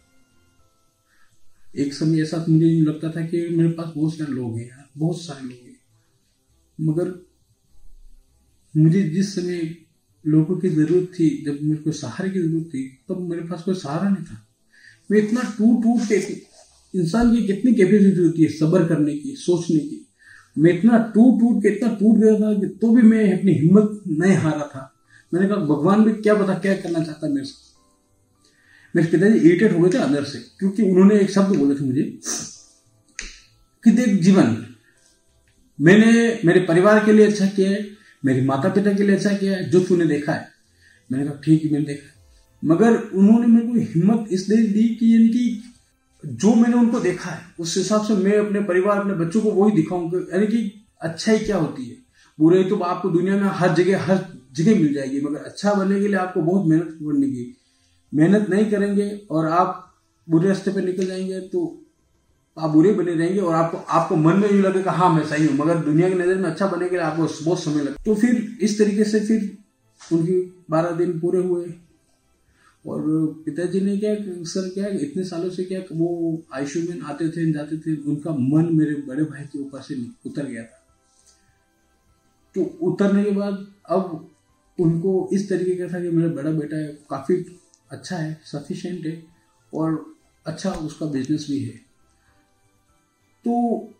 एक 1.77 1.93
समय 1.93 2.21
ऐसा 2.21 2.45
मुझे 2.49 2.81
लगता 2.81 3.09
था 3.09 3.25
कि 3.25 3.47
मेरे 3.49 3.69
पास 3.69 3.93
बहुत 3.95 4.17
सारे 4.17 4.33
लोग 4.33 4.57
हैं 4.57 4.67
यार, 4.67 4.89
बहुत 4.97 5.21
सारे 5.21 5.41
लोग 5.41 5.67
हैं। 5.67 5.77
मगर 6.81 7.27
मुझे 8.77 9.03
जिस 9.03 9.35
समय 9.35 9.75
लोगों 10.27 10.57
की 10.57 10.69
ज़रूरत 10.69 11.11
थी, 11.19 11.43
जब 11.45 11.59
मेरे 11.61 11.81
को 11.81 11.91
सहारे 11.91 12.29
की 12.29 12.39
ज़रूरत 12.39 12.65
थी, 12.65 12.87
तब 13.09 13.15
तो 13.15 13.19
मेरे 13.19 13.41
पास 13.41 13.63
कोई 13.63 13.75
सहारा 13.75 14.09
नहीं 14.09 14.23
था। 14.23 14.47
मैं 15.11 15.19
इतना 15.19 15.41
टूट 15.41 15.83
टूट 15.83 16.07
के 16.07 16.15
इंसान 16.99 17.35
की 17.35 17.47
कितनी 17.47 17.73
कैपेसिटी 17.73 18.21
होती 18.21 18.43
है 18.43 18.49
सब्र 18.49 18.87
करने 18.87 19.17
की, 19.17 19.35
सोचने 19.35 19.79
की। 19.79 20.05
मैं 20.57 20.79
इतना 20.79 20.97
टूट 20.97 21.39
टूट 21.39 21.63
के, 21.63 21.69
इतना 21.69 21.89
टूट 21.89 22.17
गया 22.17 22.35
था 22.35 22.59
कि 22.59 22.67
तो 22.67 22.95
भी 22.95 23.01
मैं 23.01 23.39
अपनी 23.39 23.53
हिम्मत 23.53 24.03
नहीं 24.07 24.33
हारा 24.33 24.67
था। 24.75 24.95
मैंने 25.33 25.47
कहा, 25.47 25.57
भगवान 25.57 26.03
भी 26.03 26.13
क्या 26.13 26.35
पता 26.35 26.53
क्या 26.53 26.73
करना 26.73 27.03
चाहता 27.03 27.29
मेरे 27.29 27.45
से 27.45 27.68
मेरे 28.99 29.11
पिताजी 29.11 29.39
इरिटेट 29.39 29.73
हो 29.73 29.79
गए 29.79 29.89
थे 29.89 29.97
अंदर 29.99 30.23
से, 30.25 30.39
क्योंकि 30.59 30.83
उन्होंने 30.83 31.19
एक 31.19 31.29
शब्द 31.31 31.55
बोले 31.57 31.75
थे 31.75 31.85
मुझे 31.85 32.03
कि 33.83 33.91
देख 33.93 34.21
जीवन, 34.23 34.55
मैंने 35.79 36.39
मेरे 36.45 36.59
परिवार 36.61 37.03
के 37.05 37.13
लिए 37.13 37.25
अच्छा 37.27 37.45
किया 37.47 37.69
है, 37.69 37.85
मेरे 38.23 38.41
माता 38.45 38.69
पिता 38.69 38.93
के 38.93 39.03
लिए 39.03 39.15
अच्छा 39.15 39.33
किया 39.33 39.55
है, 39.55 39.69
जो 39.69 39.79
तूने 39.79 40.05
देखा 40.07 40.33
है। 40.33 40.47
मैंने 41.09 41.25
कहा, 41.25 41.39
ठीक 41.43 41.63
है, 41.63 41.71
मैंने 41.71 41.85
देखा 41.85 42.15
मगर 42.63 42.95
उन्होंने 42.95 43.47
मेरे 43.47 43.67
को 43.67 43.91
हिम्मत 43.91 44.25
इसलिए 44.31 44.65
दी 44.67 44.83
कि 44.95 45.13
यानी 45.13 45.27
कि 45.29 45.63
जो 46.23 46.53
मैंने 46.55 46.75
उनको 46.75 46.99
देखा 46.99 47.29
है, 47.29 47.41
उस 47.59 47.77
हिसाब 47.77 48.05
से 48.05 48.13
मैं 48.15 48.37
अपने 48.37 48.61
परिवार, 48.63 48.99
अपने 48.99 49.13
बच्चों 49.15 49.41
को 49.41 49.51
वही 49.51 49.75
दिखाऊँगा। 49.75 50.19
यानी 50.33 50.47
कि 50.47 50.59
अच्छाई 51.01 51.39
क्या 51.39 51.57
होती 51.57 51.85
है? 51.85 51.95
बुरे 52.39 52.63
तो 52.63 52.75
आपको 52.77 53.09
दुनिया 53.09 53.35
में 53.35 53.47
हर 53.51 53.73
जगह 53.75 54.03
हर 54.03 54.17
जगह 54.55 54.75
मिल 54.75 54.93
जाएगी, 54.93 55.21
मगर 55.21 55.39
अच्छा 55.39 55.73
बनने 55.73 55.99
के 55.99 56.07
लिए 56.07 56.17
आपको 56.17 56.41
बहुत 56.41 56.67
मेहनत 56.67 56.97
करने 57.01 57.27
की 57.27 57.43
मेहनत 58.13 58.49
नहीं 58.49 58.69
करेंगे 58.71 59.09
और 59.31 59.47
आप 59.47 59.85
बुरे 60.27 60.47
रास्ते 60.47 60.71
पे 60.71 60.81
निकल 60.81 61.05
जाएँगे 61.05 61.39
तो 61.49 61.85
आप 62.57 62.69
बुरे 62.69 62.93
बने 62.93 63.13
रहेंगे 63.13 63.39
और 63.39 63.55
आपको 63.55 63.77
आपको 63.77 64.15
मन 64.15 64.37
में 64.37 64.49
यूँ 64.51 64.61
लगेगा 64.61 64.91
हाँ 64.91 65.13
मैं 65.13 65.25
सही 65.25 65.45
हूँ, 65.47 65.55
मगर 65.57 65.77
दुनिया 65.77 66.09
की 66.09 66.15
नज़र 66.15 66.35
में 66.35 66.49
अच्छा 66.49 66.67
बनने 66.67 66.89
के 66.89 66.95
लिए 66.95 67.05
आपको 67.05 67.27
बहुत 67.45 67.63
समय 67.63 67.83
लगे 67.83 68.03
तो 68.05 68.15
फिर 68.15 68.57
इस 68.61 68.77
तरीके 68.79 69.03
से 69.03 69.19
फिर 69.19 69.57
उनकी 70.01 70.65
बारह 70.69 70.91
दिन 70.91 71.19
पूरे 71.19 71.39
हुए। 71.39 71.65
और 72.85 73.01
पिताजी 73.45 73.79
ने 73.81 73.97
क्या, 73.97 74.15
सर 74.43 74.69
क्या, 74.69 74.87
इतने 74.87 75.23
सालों 75.23 75.49
से 75.49 75.63
क्या, 75.63 75.79
वो 75.91 76.41
आयशु 76.53 76.79
में 76.79 77.01
आते 77.01 77.29
थे, 77.29 77.51
जाते 77.51 77.77
थे, 77.77 77.95
उनका 78.01 78.31
मन 78.31 78.69
मेरे 78.73 78.95
बड़े 79.07 79.23
भाई 79.23 79.43
के 79.43 79.59
ऊपर 79.59 79.81
से 79.81 79.95
उतर 80.25 80.45
गया 80.45 80.63
था। 80.63 80.85
तो 82.55 82.61
उतरने 82.81 83.23
के 83.23 83.31
बाद 83.31 83.65
अब 83.89 84.29
उनको 84.79 85.29
इस 85.33 85.49
तरीके 85.49 85.75
का 85.75 85.93
था 85.93 86.01
कि 86.01 86.09
मेरा 86.09 86.29
बड़ा 86.33 86.51
बेटा 86.51 86.77
काफ़ी 87.09 87.35
अच्छा 87.91 88.17
है 88.17 88.39
सफिशेंट 88.45 89.05
है 89.05 89.21
और 89.73 90.03
अच्छा 90.45 90.71
उसका 90.71 91.05
बिज़नेस 91.05 91.47
भी 91.49 91.59
है। 91.59 91.77
तो 93.45 93.93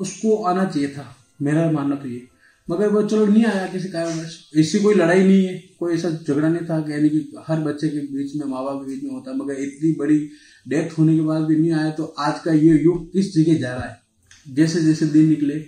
उसको 0.00 0.36
आना 0.44 0.64
चाहिए 0.64 0.88
था, 0.88 1.16
मेरा 1.42 1.70
मानना 1.70 1.96
तो 1.96 2.08
ये। 2.08 2.26
मगर 2.68 2.88
वो 2.88 3.02
चलो 3.02 3.26
नहीं 3.26 3.44
आया 3.44 3.66
किसी 3.66 3.88
कारणवश। 3.88 4.38
ऐसी 4.56 4.78
कोई 4.78 4.94
लड़ाई 4.94 5.24
नहीं 5.24 5.44
है, 5.46 5.56
कोई 5.78 5.94
ऐसा 5.94 6.10
झगड़ा 6.10 6.48
नहीं 6.48 6.66
था 6.66 6.76
यानी 6.90 7.08
कि 7.08 7.42
हर 7.46 7.60
बच्चे 7.60 7.88
के 7.88 8.00
बीच 8.08 8.34
में 8.36 8.46
माँ 8.46 8.64
बाप 8.64 8.80
के 8.80 8.86
बीच 8.86 9.02
में 9.04 9.10
होता, 9.10 9.32
मगर 9.34 9.54
इतनी 9.54 9.92
बड़ी 9.92 10.18
डेथ 10.68 10.98
होने 10.98 11.14
के 11.16 11.22
बाद 11.22 11.42
भी 11.42 11.56
नहीं 11.56 11.72
आया 11.72 11.90
तो 11.90 12.04
आज 12.18 12.40
का 12.40 12.52
ये 12.52 12.78
युग 12.78 13.12
किस 13.12 13.34
जगह 13.34 13.58
जा 13.58 13.74
रहा 13.74 13.88
है? 13.88 14.00
जैसे 14.46 14.82
जैसे 14.82 15.06
दिन 15.06 15.28
निकले, 15.28 15.64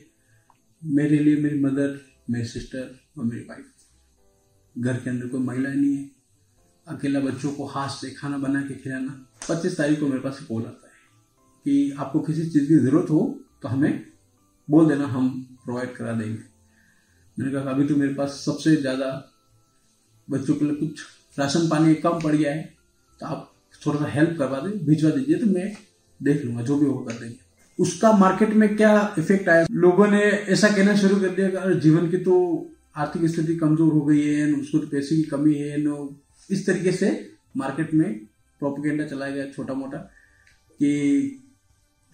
मेरे 0.83 1.19
लिए 1.19 1.37
मेरी 1.37 1.59
मदर 1.61 2.01
मेरी 2.31 2.47
सिस्टर 2.47 2.99
और 3.19 3.25
मेरी 3.25 3.43
वाइफ 3.43 3.65
घर 4.77 4.97
के 4.97 5.11
अंदर 5.11 5.29
कोई 5.29 5.41
महिला 5.41 5.71
नहीं 5.71 5.97
है। 5.97 6.11
अकेला 6.87 7.21
बच्चों 7.21 7.53
को 7.53 7.66
हाथ 7.66 7.88
से 7.90 8.11
खाना 8.12 8.38
बना 8.38 8.61
के 8.62 8.75
खिलाना, 8.75 9.12
पच्चीस 9.49 9.77
तारीख 9.77 10.01
को 10.01 10.07
मेरे 10.07 10.21
पास 10.21 10.40
कॉल 10.49 10.62
आता 10.62 10.87
है 10.87 10.92
कि 11.66 11.90
आपको 11.95 12.21
किसी 12.21 12.45
चीज़ 12.45 12.68
की 12.68 12.79
ज़रूरत 12.79 13.11
हो 13.11 13.21
तो 13.62 13.68
हमें 13.68 14.05
बोल 14.68 14.88
देना, 14.88 15.07
हम 15.07 15.29
प्रोवाइड 15.64 15.95
करा 15.95 16.12
देंगे। 16.12 16.38
मैंने 17.37 17.53
कहा, 17.53 17.71
अभी 17.71 17.85
तो 17.87 17.97
मेरे 17.97 18.14
पास 18.14 18.42
सबसे 18.47 18.75
ज़्यादा 18.77 19.09
बच्चों 20.29 20.55
के 20.55 20.64
लिए 20.64 20.75
कुछ 20.77 21.01
राशन 21.37 21.68
पानी 21.68 21.95
कम 21.97 22.21
पड़ 22.21 22.35
गया 22.35 22.53
है 22.53 22.62
तो 23.21 23.27
आप 23.27 23.49
थोड़ा 23.83 23.99
सा 23.99 24.07
हेल्प 24.09 24.37
करवा 24.38 24.59
दें, 24.59 24.85
भिजवा 24.87 25.11
दीजिए 25.11 25.37
तो 25.37 25.47
मैं 25.49 25.73
देख 26.21 26.45
लूँगा, 26.45 26.62
जो 26.62 26.77
भी 26.77 26.87
होगा 26.87 27.12
कर 27.12 27.21
देंगे। 27.21 27.38
उसका 27.79 28.12
मार्केट 28.18 28.53
में 28.55 28.77
क्या 28.77 29.14
इफ़ेक्ट 29.18 29.49
आया? 29.49 29.66
लोगों 29.73 30.07
ने 30.07 30.21
ऐसा 30.21 30.68
कहना 30.68 30.97
शुरू 30.97 31.16
कर 31.21 31.29
दिया 31.31 31.49
कि 31.49 31.79
जीवन 31.81 32.11
की 32.11 32.16
तो 32.18 32.35
आर्थिक 32.97 33.25
स्थिति 33.27 33.57
कमज़ोर 33.57 33.92
हो 33.92 34.01
गई 34.03 34.21
है, 34.21 34.53
उसको 34.53 34.79
तो 34.79 34.87
पैसे 34.88 35.16
की 35.16 35.23
कमी 35.25 35.55
है, 35.55 35.77
नो। 35.79 35.97
इस 36.51 36.67
तरीके 36.67 36.93
से 36.93 37.09
मार्केट 37.57 37.95
में 37.95 38.09
प्रोपोगेंडा 38.61 39.07
चलाया 39.07 39.35
गया 39.35 39.47
छोटा 39.47 39.75
मोटा 39.75 39.99
कि 39.99 40.91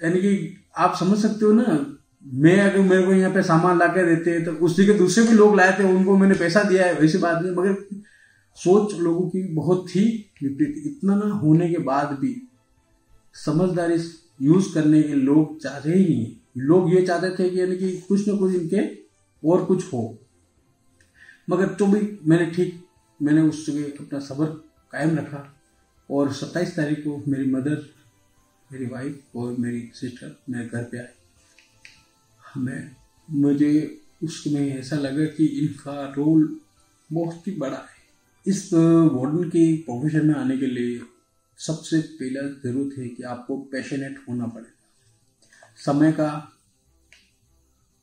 यानी 0.01 0.21
कि 0.21 0.57
आप 0.77 0.97
समझ 0.97 1.19
सकते 1.19 1.45
हो 1.45 1.53
ना, 1.53 1.95
मैं 2.25 2.61
अगर 2.61 2.79
मेरे 2.81 3.03
को 3.03 3.13
यहाँ 3.13 3.33
पे 3.35 3.43
सामान 3.43 3.79
ला 3.79 3.87
के 3.89 4.05
देते 4.07 4.31
हैं 4.31 4.45
तो 4.45 4.53
उसी 4.65 4.87
के 4.87 4.95
दूसरे 4.95 5.25
भी 5.25 5.35
लोग 5.35 5.57
लाए 5.57 5.79
थे, 5.79 5.85
उनको 5.85 6.17
मैंने 6.17 6.35
पैसा 6.35 6.63
दिया 6.63 6.87
है, 6.87 6.95
वैसी 6.95 7.19
बात 7.19 7.43
नहीं, 7.43 7.53
मगर 7.53 7.75
सोच 8.57 8.95
लोगों 9.01 9.29
की 9.31 9.43
बहुत 9.55 9.95
ही 9.97 10.05
विपरीत। 10.43 10.83
इतना 10.87 11.15
ना 11.17 11.35
होने 11.35 11.69
के 11.71 11.79
बाद 11.85 12.17
भी 12.21 12.35
समझदारी 13.35 13.97
यूज़ 14.41 14.73
करने 14.75 15.03
के 15.03 15.15
लोग 15.15 15.61
चाहते 15.63 15.91
ही 15.91 16.05
नहीं 16.05 16.35
लोग 16.59 16.95
ये 16.95 17.03
चाहते 17.03 17.31
थे 17.33 17.49
कि 17.51 17.61
यानी 17.61 17.77
कि 17.77 17.91
कुछ 18.09 18.27
ना 18.29 18.35
कुछ 18.37 18.55
इनके 18.55 18.83
और 19.43 19.65
कुछ 19.65 19.93
हो। 19.93 20.03
मगर 21.49 21.67
तो 21.75 21.87
भी 21.87 22.01
मैंने 22.27 22.47
ठीक 22.51 22.81
मैंने 23.23 23.41
उस 23.41 23.67
जगह 23.67 24.05
अपना 24.05 24.19
सबर 24.19 24.47
कायम 24.93 25.17
रखा 25.17 25.57
और 26.11 26.33
सत्ताईस 26.33 26.77
तारीख 26.77 26.99
को 26.99 27.25
मेरी 27.29 27.51
मदर, 27.51 27.95
मेरी 28.73 28.87
वाइफ 28.87 29.37
और 29.37 29.57
मेरी 29.59 29.91
सिस्टर 29.95 30.41
मेरे 30.51 30.69
घर 30.69 30.85
पे 30.85 30.99
आए। 30.99 31.15
हमें, 32.55 32.97
मुझे 33.31 34.01
उसमें 34.23 34.79
ऐसा 34.79 34.97
लगा 34.97 35.25
कि 35.25 35.47
इनका 35.47 36.15
रोल 36.17 36.61
बहुत 37.13 37.47
ही 37.47 37.53
बड़ा 37.53 37.77
है। 37.77 37.99
इस 38.47 38.73
वार्डन 38.75 39.49
के 39.49 39.77
प्रोफेशन 39.77 40.27
में 40.27 40.35
आने 40.35 40.59
के 40.59 40.67
लिए 40.67 41.01
सबसे 41.59 42.01
पहला 42.01 42.43
ज़रूरत 42.43 42.99
है 42.99 43.09
कि 43.09 43.23
आपको 43.23 43.59
पैशनेट 43.59 44.25
होना 44.29 44.47
पड़ेगा 44.47 44.75
समय 45.77 46.13
का 46.13 46.53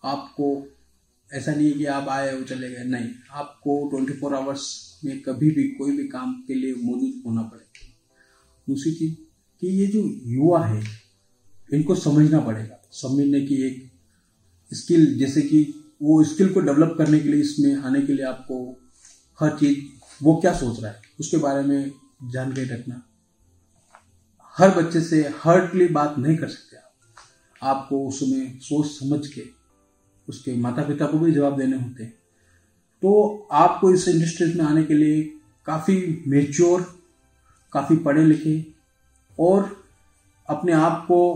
आपको, 0.04 0.68
ऐसा 1.34 1.52
नहीं 1.56 1.72
है 1.72 1.78
कि 1.78 1.86
आप 1.86 2.08
आए 2.08 2.36
और 2.36 2.44
चले 2.44 2.70
गए। 2.70 2.84
नहीं, 2.84 3.10
आपको 3.32 3.90
24 3.90 4.20
फोर 4.20 4.36
आवर्स 4.36 4.95
में 5.06 5.22
कभी 5.22 5.52
भी 5.52 5.64
कोई 5.70 5.98
भी 5.98 6.08
काम 6.08 6.34
के 6.48 6.54
लिए 6.54 6.76
मौजूद 6.76 7.24
होना 7.26 7.42
पड़ेगा 7.42 7.66
दूसरी 8.70 8.92
चीज़ 8.94 9.16
कि 9.62 9.68
ये 9.68 9.88
जो 9.88 10.20
युवा 10.24 10.66
है, 10.66 10.84
इनको 11.74 11.96
समझना 11.96 12.40
पड़ेगा। 12.40 12.90
समझने 12.92 13.42
की 13.46 13.56
एक 13.56 13.92
स्किल, 14.74 15.18
जैसे 15.20 15.42
कि 15.42 15.74
वो 16.02 16.24
स्किल 16.24 16.54
को 16.54 16.60
डेवलप 16.60 16.96
करने 16.98 17.20
के 17.20 17.30
लिए, 17.30 17.42
इसमें 17.42 17.76
आने 17.76 18.02
के 18.02 18.14
लिए 18.14 18.26
आपको 18.26 18.78
हर 19.40 19.50
चीज़, 19.60 19.80
वो 20.24 20.36
क्या 20.36 20.54
सोच 20.54 20.84
रहा 20.84 20.92
है, 20.92 21.02
उसके 21.20 21.38
बारे 21.38 21.68
में 21.68 21.92
जानकारी 22.32 22.68
रखना। 22.68 23.08
हर 24.58 24.84
बच्चे 24.84 25.02
से 25.02 25.22
हर्टली 25.44 25.88
बात 25.88 26.16
नहीं 26.20 26.38
कर 26.38 26.48
सकते 26.48 26.78
आप। 26.78 26.94
आपको 27.64 28.08
उसमें 28.08 28.60
सोच 28.60 28.86
समझ 28.86 29.28
के 29.28 29.44
उसके 30.30 30.56
माता 30.56 30.82
पिता 30.82 31.06
को 31.06 31.20
भी 31.20 31.32
जवाब 31.32 31.58
देने 31.58 31.78
होते 31.78 32.04
हैं। 32.04 32.14
तो 33.06 33.48
आपको 33.52 33.92
इस 33.92 34.08
इंडस्ट्री 34.08 34.54
में 34.54 34.66
आने 34.66 34.84
के 34.84 34.94
लिए 34.94 35.22
काफ़ी 35.66 36.24
मेच्योर 36.28 36.82
काफ़ी 37.74 37.96
पढ़े 37.98 38.24
लिखे 38.24 38.74
और 39.38 39.70
अपने 40.50 40.72
आप 40.74 41.06
को 41.08 41.36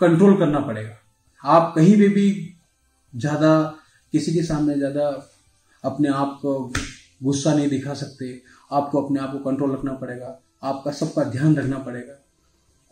कंट्रोल 0.00 0.38
करना 0.38 0.60
पड़ेगा। 0.60 0.94
आप 1.44 1.72
कहीं 1.76 1.96
पे 1.98 2.08
भी 2.08 2.54
ज़्यादा, 3.14 3.80
किसी 4.12 4.34
के 4.34 4.42
सामने 4.42 4.74
ज़्यादा 4.74 5.08
अपने 5.84 6.08
आप 6.08 6.38
को 6.42 6.72
गुस्सा 7.22 7.54
नहीं 7.54 7.68
दिखा 7.68 7.94
सकते, 7.94 8.42
आपको 8.72 9.02
अपने 9.02 9.20
आप 9.20 9.32
को 9.32 9.38
कंट्रोल 9.38 9.72
रखना 9.72 9.92
पड़ेगा, 9.92 10.40
आपका 10.62 10.92
सबका 10.92 11.24
ध्यान 11.24 11.56
रखना 11.56 11.78
पड़ेगा 11.78 12.18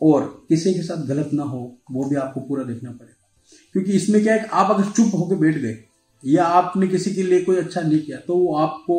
और 0.01 0.45
किसी 0.49 0.73
के 0.73 0.81
साथ 0.81 1.05
गलत 1.07 1.29
ना 1.33 1.43
हो, 1.43 1.77
वो 1.91 2.09
भी 2.09 2.15
आपको 2.15 2.41
पूरा 2.41 2.63
देखना 2.63 2.91
पड़ेगा। 2.91 3.15
क्योंकि 3.73 3.91
इसमें 3.91 4.23
क्या 4.23 4.33
है 4.33 4.47
आप 4.47 4.71
अगर 4.71 4.91
चुप 4.91 5.15
होकर 5.15 5.35
बैठ 5.35 5.57
गए 5.57 5.83
या 6.23 6.45
आपने 6.45 6.87
किसी 6.87 7.13
के 7.15 7.23
लिए 7.23 7.41
कोई 7.43 7.55
अच्छा 7.57 7.81
नहीं 7.81 7.99
किया 7.99 8.17
तो 8.19 8.35
वो 8.35 8.55
आपको, 8.57 8.95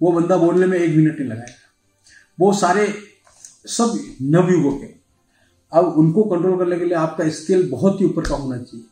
वो 0.00 0.12
बंदा 0.12 0.36
बोलने 0.36 0.66
में 0.66 0.78
एक 0.78 0.96
मिनट 0.96 1.18
नहीं 1.18 1.28
लगाएगा। 1.28 1.54
वो 2.38 2.52
सारे, 2.54 2.86
सब 3.66 3.98
नवयुगों 4.22 4.72
के। 4.72 4.86
अब 5.72 5.94
उनको 5.98 6.22
कंट्रोल 6.26 6.58
करने 6.58 6.78
के 6.78 6.84
लिए 6.84 6.94
आपका 6.96 7.28
स्किल 7.30 7.68
बहुत 7.70 8.00
ही 8.00 8.06
ऊपर 8.06 8.28
का 8.28 8.34
होना 8.34 8.58
चाहिए। 8.58 8.86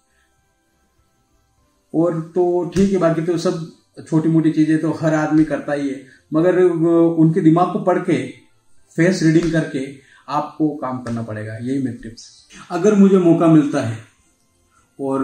और 1.94 2.20
तो 2.35 2.64
ठीक 2.75 2.92
है, 2.92 2.99
बाकी 2.99 3.23
तो 3.23 3.37
सब 3.38 3.70
छोटी 4.01 4.29
मोटी 4.29 4.51
चीज़ें 4.53 4.81
तो 4.81 4.90
हर 4.92 5.14
आदमी 5.14 5.44
करता 5.44 5.73
ही 5.73 5.88
है। 5.88 6.03
मगर 6.33 6.62
उनके 6.62 7.40
दिमाग 7.40 7.73
को 7.73 7.79
पढ़ 7.85 7.99
के 8.01 8.27
फेस 8.96 9.23
रीडिंग 9.23 9.53
करके 9.53 9.87
आपको 10.29 10.68
काम 10.77 11.03
करना 11.03 11.23
पड़ेगा, 11.23 11.55
यही 11.55 11.83
मेरी 11.83 11.96
टिप्स 11.99 12.29
अगर 12.70 12.94
मुझे 12.94 13.18
मौका 13.18 13.46
मिलता 13.46 13.81
है, 13.81 13.99
और 14.99 15.20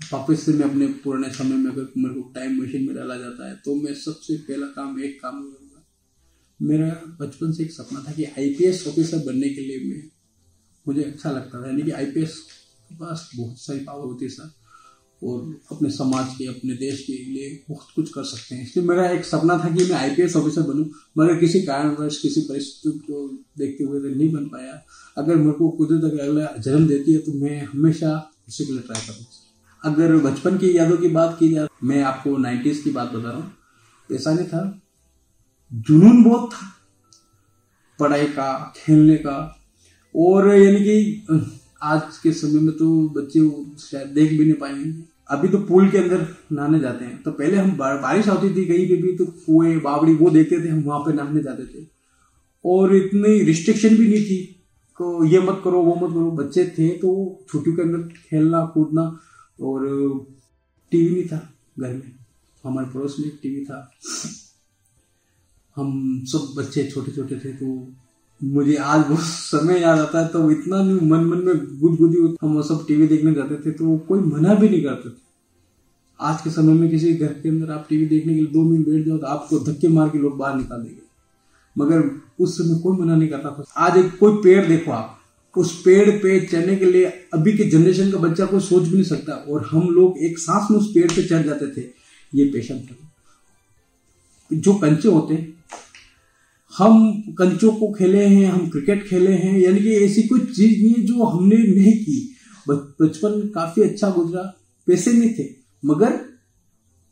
वापस 0.00 0.44
से 0.46 0.52
मैं 0.52 0.64
अपने 0.64 0.86
पुराने 0.86 1.30
समय 1.30 1.56
में 1.56 1.70
अगर 1.70 1.88
मेरे 1.96 2.14
को 2.14 2.32
टाइम 2.34 2.62
मशीन 2.62 2.86
में 2.86 2.94
डाला 2.96 3.16
जाता 3.16 3.48
है 3.48 3.54
तो 3.56 3.74
मैं 3.74 3.94
सबसे 3.94 4.36
पहला 4.36 4.66
काम 4.66 5.00
एक 5.00 5.20
काम 5.22 5.42
करूँगा 5.42 5.66
मेरा 6.62 6.88
बचपन 7.20 7.52
से 7.52 7.62
एक 7.62 7.72
सपना 7.72 8.04
था 8.08 8.12
कि 8.12 8.24
आईपीएस 8.24 8.86
ऑफिसर 8.88 9.18
बनने 9.18 9.48
के 9.48 9.60
लिए 9.60 9.78
मैं, 9.84 10.02
मुझे 10.88 11.02
अच्छा 11.02 11.30
लगता 11.30 11.62
था, 11.62 11.66
यानी 11.66 11.82
कि 11.82 11.90
आईपीएस 11.90 12.34
के 12.88 12.94
पास 12.94 13.30
बहुत 13.36 13.60
सारी 13.60 13.78
पावर 13.78 14.04
होती 14.04 14.24
है 14.24 14.30
सर 14.30 14.50
और 15.22 15.60
अपने 15.72 15.90
समाज 15.90 16.34
के, 16.38 16.46
अपने 16.46 16.74
देश 16.74 17.02
के 17.06 17.12
लिए 17.12 17.64
बहुत 17.68 17.86
कुछ 17.96 18.12
कर 18.12 18.24
सकते 18.24 18.54
हैं। 18.54 18.62
इसलिए 18.62 18.86
मेरा 18.86 19.10
एक 19.10 19.24
सपना 19.24 19.58
था 19.58 19.74
कि 19.74 19.84
मैं 19.84 19.96
आईपीएस 19.96 20.36
ऑफिसर 20.36 20.62
बनूं, 20.62 20.84
मगर 21.18 21.38
किसी 21.38 21.62
कारणवश, 21.62 22.18
किसी 22.18 22.40
परिस्थिति 22.40 22.98
को 22.98 23.26
देखते 23.58 23.84
हुए 23.84 24.14
नहीं 24.14 24.32
बन 24.32 24.46
पाया। 24.46 24.82
अगर 25.18 25.36
मेरे 25.36 25.52
को 25.52 25.70
कुदरत 25.70 26.04
अगला 26.12 26.56
जन्म 26.58 26.88
देती 26.88 27.12
है 27.12 27.18
तो 27.18 27.32
मैं 27.32 27.64
हमेशा 27.64 28.32
उसी 28.48 28.64
के 28.64 28.72
लिए 28.72 28.82
ट्राई 28.82 29.06
करूँ 29.06 29.49
अगर 29.84 30.16
बचपन 30.16 30.58
की 30.58 30.76
यादों 30.76 30.96
की 30.96 31.08
बात 31.08 31.36
की 31.40 31.48
जाए, 31.48 31.68
मैं 31.84 32.02
आपको 32.02 32.36
नाइन्टीज 32.36 32.78
की 32.78 32.90
बात 32.90 33.12
बता 33.12 33.30
रहा 33.30 33.38
हूँ। 33.38 33.52
ऐसा 34.12 34.34
नहीं 34.34 34.46
था। 34.46 34.82
जुनून 35.72 36.22
बहुत 36.22 36.50
था। 36.52 36.66
पढ़ाई 38.00 38.26
का, 38.26 38.74
खेलने 38.76 39.16
का। 39.16 39.60
और 40.16 40.54
यानी 40.54 40.80
कि, 40.80 41.26
आज 41.82 42.18
के 42.22 42.32
समय 42.32 42.60
में 42.60 42.76
तो 42.76 43.08
बच्चे 43.08 43.64
शायद 43.78 44.08
देख 44.08 44.30
भी 44.30 44.44
नहीं 44.44 44.54
पाएँगे। 44.54 45.04
अभी 45.28 45.48
तो 45.48 45.58
पूल 45.58 45.90
के 45.90 45.98
अंदर 45.98 46.26
नहाने 46.52 46.80
जाते 46.80 47.04
हैं। 47.04 47.22
तो 47.22 47.30
पहले 47.30 47.56
हम 47.56 47.70
बारिश 47.76 48.28
होती 48.28 48.50
थी 48.50 48.64
कहीं 48.64 48.88
पे 48.88 48.96
भी 48.96 49.16
तो 49.16 49.26
कुएँ, 49.26 49.80
बावड़ी, 49.80 50.14
वो 50.14 50.30
देखते 50.30 50.64
थे, 50.64 50.68
हम 50.68 50.80
वहाँ 50.80 51.00
पे 51.00 51.12
नहाने 51.12 51.42
जाते 51.42 51.64
थे। 51.64 51.86
और 52.64 52.96
इतनी 52.96 53.42
रिस्ट्रिक्शन 53.42 53.96
भी 53.96 54.08
नहीं 54.08 54.24
थी 54.24 54.64
को 54.94 55.24
ये 55.24 55.40
मत 55.40 55.60
करो, 55.64 55.82
वो 55.82 55.94
मत 55.94 56.14
करो। 56.14 56.30
बच्चे 56.30 56.64
थे 56.66 56.88
तो 56.88 57.38
छुट्टियों 57.48 57.76
के 57.76 57.82
अंदर 57.82 57.98
खेलना, 57.98 58.64
कूदना 58.66 59.20
और 59.60 59.86
टीवी 60.92 61.10
नहीं 61.10 61.28
था 61.28 61.38
घर 61.80 61.92
में। 61.94 62.12
हमारे 62.64 62.88
पड़ोस 62.90 63.16
में 63.20 63.30
टीवी 63.42 63.64
था। 63.64 63.90
हम 65.76 66.24
सब 66.26 66.54
बच्चे 66.56 66.84
छोटे 66.84 67.12
छोटे 67.12 67.36
थे 67.36 67.52
तो 67.52 67.66
मुझे 68.40 68.74
आज 68.76 69.04
वो 69.10 69.16
समय 69.16 69.80
याद 69.80 69.98
आता 69.98 70.20
है 70.20 70.28
तो 70.28 70.50
इतना 70.50 70.82
मन 70.82 71.24
मन 71.24 71.38
में 71.38 71.80
गुदगुदी 71.80 72.36
हम 72.42 72.60
सब 72.62 72.84
टीवी 72.88 73.06
देखने 73.08 73.32
जाते 73.34 73.56
थे 73.56 73.70
तो 73.70 73.96
कोई 73.98 74.20
मना 74.20 74.54
भी 74.54 74.68
नहीं 74.68 74.82
करते 74.84 75.08
थे। 75.08 75.18
आज 76.20 76.40
के 76.42 76.50
समय 76.50 76.72
में 76.72 76.88
किसी 76.90 77.12
घर 77.14 77.32
के 77.32 77.48
अंदर 77.48 77.70
आप 77.72 77.86
टीवी 77.88 78.06
देखने 78.06 78.34
के 78.34 78.40
लिए 78.40 78.52
दो 78.52 78.62
मिनट 78.62 78.86
बैठ 78.86 79.06
जाओ 79.06 79.18
तो 79.18 79.26
आपको 79.26 79.58
धक्के 79.60 79.88
मार 79.88 80.08
के 80.08 80.18
लोग 80.18 80.36
बाहर 80.38 80.56
निकाल 80.56 80.82
देंगे। 80.82 81.00
मगर 81.76 82.10
उस 82.40 82.56
समय 82.58 82.80
कोई 82.82 82.96
मना 82.98 83.16
नहीं 83.16 83.28
करता 83.28 83.50
था। 83.50 83.64
आज 83.86 83.96
एक 83.96 84.18
कोई 84.18 84.42
पेड़ 84.44 84.66
देखो 84.66 84.90
आप। 84.90 85.19
उस 85.56 85.80
पेड़ 85.82 86.10
पे 86.10 86.40
चढ़ने 86.46 86.76
के 86.76 86.84
लिए 86.84 87.04
अभी 87.34 87.52
के 87.52 87.64
जनरेशन 87.64 88.10
का 88.10 88.18
बच्चा 88.18 88.46
कोई 88.46 88.60
सोच 88.60 88.82
भी 88.82 88.94
नहीं 88.94 89.04
सकता। 89.04 89.32
और 89.32 89.66
हम 89.66 89.88
लोग 89.88 90.18
एक 90.18 90.38
सांस 90.38 90.70
में 90.70 90.78
उस 90.78 90.90
पेड़ 90.94 91.10
पे 91.12 91.22
चढ़ 91.22 91.42
जाते 91.42 91.66
थे। 91.66 91.86
ये 92.34 92.44
पेशेंट 92.44 92.90
था। 92.90 92.96
जो 94.52 94.74
कंचे 94.74 95.08
होते 95.08 95.34
हम 96.78 97.20
कंचों 97.38 97.72
को 97.72 97.92
खेले 97.92 98.24
हैं, 98.24 98.46
हम 98.46 98.68
क्रिकेट 98.70 99.06
खेले 99.08 99.32
हैं, 99.32 99.58
यानी 99.60 99.80
कि 99.80 99.94
ऐसी 99.96 100.22
कोई 100.22 100.40
चीज़ 100.40 100.82
नहीं 100.84 100.94
है 100.94 101.02
जो 101.02 101.24
हमने 101.24 101.56
नहीं 101.56 101.96
की। 101.98 102.36
बचपन 102.68 103.48
काफ़ी 103.54 103.82
अच्छा 103.82 104.10
गुजरा। 104.10 104.42
पैसे 104.86 105.12
नहीं 105.12 105.34
थे। 105.34 105.48
मगर 105.84 106.18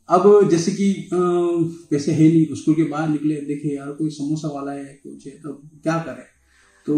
अब 0.09 0.49
जैसे 0.51 0.71
कि 0.71 1.09
पैसे 1.13 2.11
है 2.11 2.27
नहीं। 2.29 2.45
स्कूल 2.51 2.75
के 2.75 2.83
बाहर 2.83 3.09
निकले, 3.09 3.35
देखे, 3.35 3.75
यार 3.75 3.91
कोई 3.91 4.09
समोसा 4.09 4.47
वाला 4.47 4.71
है, 4.71 4.99
कुछ 5.03 5.25
है 5.27 5.33
तो 5.33 5.53
क्या 5.83 5.97
करें? 5.97 6.38
तो 6.85 6.95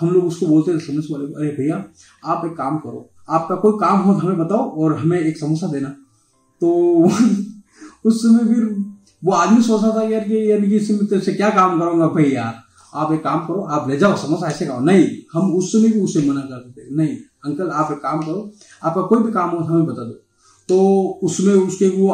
हम 0.00 0.10
लोग 0.10 0.24
उसको 0.24 0.46
बोलते 0.46 0.74
थे 0.74 0.78
समोसा 0.78 1.14
वाले 1.14 1.32
अरे 1.34 1.56
भैया, 1.56 1.84
आप 2.24 2.42
एक 2.46 2.52
काम 2.52 2.78
करो। 2.78 3.10
आपका 3.28 3.54
कोई 3.54 3.72
काम 3.80 3.98
हो 3.98 4.14
तो 4.14 4.18
हमें 4.18 4.38
बताओ 4.38 4.70
और 4.70 4.96
हमें 4.96 5.20
एक 5.20 5.38
समोसा 5.38 5.66
देना। 5.66 5.88
तो 6.60 7.04
उस 8.04 8.22
समय 8.22 8.54
फिर 8.54 8.84
वो 9.24 9.32
आदमी 9.32 9.62
सोचता 9.62 9.96
था, 9.96 10.02
यार 10.02 10.24
कि 10.24 10.50
यानी 10.52 10.68
कि 10.68 10.76
इसमें 10.76 11.06
तो 11.06 11.20
से 11.20 11.32
क्या 11.32 11.50
काम 11.50 11.80
करूँगा 11.80 12.06
भाई 12.06 12.24
यार 12.24 12.62
आप 12.94 13.12
एक 13.12 13.24
काम 13.24 13.40
करो, 13.40 13.62
आप 13.62 13.88
ले 13.88 13.96
जाओ 13.96 14.16
समोसा, 14.16 14.46
ऐसे 14.46 14.66
खाओ। 14.66 14.80
नहीं, 14.80 15.06
हम 15.32 15.54
उस 15.54 15.72
समय 15.72 15.88
भी 15.88 16.00
उसे 16.00 16.30
मना 16.30 16.40
करते 16.40 16.70
थे। 16.70 16.96
नहीं, 16.96 17.16
अंकल, 17.44 17.68
आप 17.68 17.92
एक 17.92 17.98
काम 17.98 18.20
करो, 18.20 18.50
आपका 18.84 19.02
कोई 19.02 19.22
भी 19.22 19.32
काम 19.32 19.50
हो 19.50 19.58
हमें 19.58 19.86
बता 19.86 20.04
दो। 20.04 20.12
तो 20.68 20.80
उसमें 21.22 21.54
उसके 21.54 21.88
वो 21.88 22.08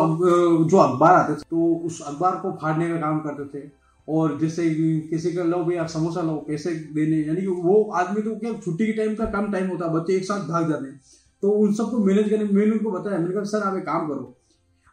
जो 0.64 0.76
अखबार 0.76 1.14
आते 1.14 1.32
थे 1.32 1.36
तो 1.36 1.74
उस 1.86 2.00
अखबार 2.00 2.32
को 2.32 2.58
फाड़ने 2.62 2.88
का 2.88 2.96
काम 2.96 3.18
करते 3.18 3.58
थे। 3.58 3.85
और 4.08 4.38
जैसे 4.40 4.70
किसी 5.10 5.32
का 5.32 5.44
लो 5.44 5.64
भाई, 5.64 5.76
आप 5.76 5.86
समोसा 5.86 6.22
लो, 6.22 6.36
पैसे 6.36 6.70
देने, 6.70 7.16
यानी 7.16 7.40
कि 7.40 7.46
वो 7.46 7.82
आदमी 7.84 8.22
तो 8.22 8.36
क्या, 8.36 8.52
छुट्टी 8.52 8.86
के 8.86 8.92
टाइम 8.92 9.14
का 9.14 9.24
कम 9.24 9.52
टाइम 9.52 9.68
होता 9.68 9.86
है, 9.86 9.92
बच्चे 9.92 10.16
एक 10.16 10.24
साथ 10.24 10.48
भाग 10.48 10.68
जाते 10.68 10.86
हैं। 10.86 11.00
तो 11.42 11.50
उन 11.50 11.74
सबको 11.74 11.98
मैनेज 11.98 12.30
करने, 12.30 12.44
मैंने 12.44 12.72
उनको 12.72 12.90
बताया, 12.90 13.18
मैंने 13.18 13.34
कहा, 13.34 13.44
सर, 13.44 13.62
आप 13.62 13.76
एक 13.76 13.82
काम 13.82 14.08
करो, 14.08 14.36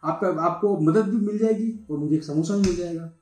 आपका, 0.04 0.28
आपको 0.28 0.78
मदद 0.80 1.06
भी 1.06 1.26
मिल 1.26 1.38
जाएगी 1.38 1.86
और 1.91 1.97
मुझे 1.97 2.15
एक 2.15 2.23
समोसा 2.23 2.56
भी 2.56 2.62
मिल 2.62 2.76
जाएगा। 2.76 3.13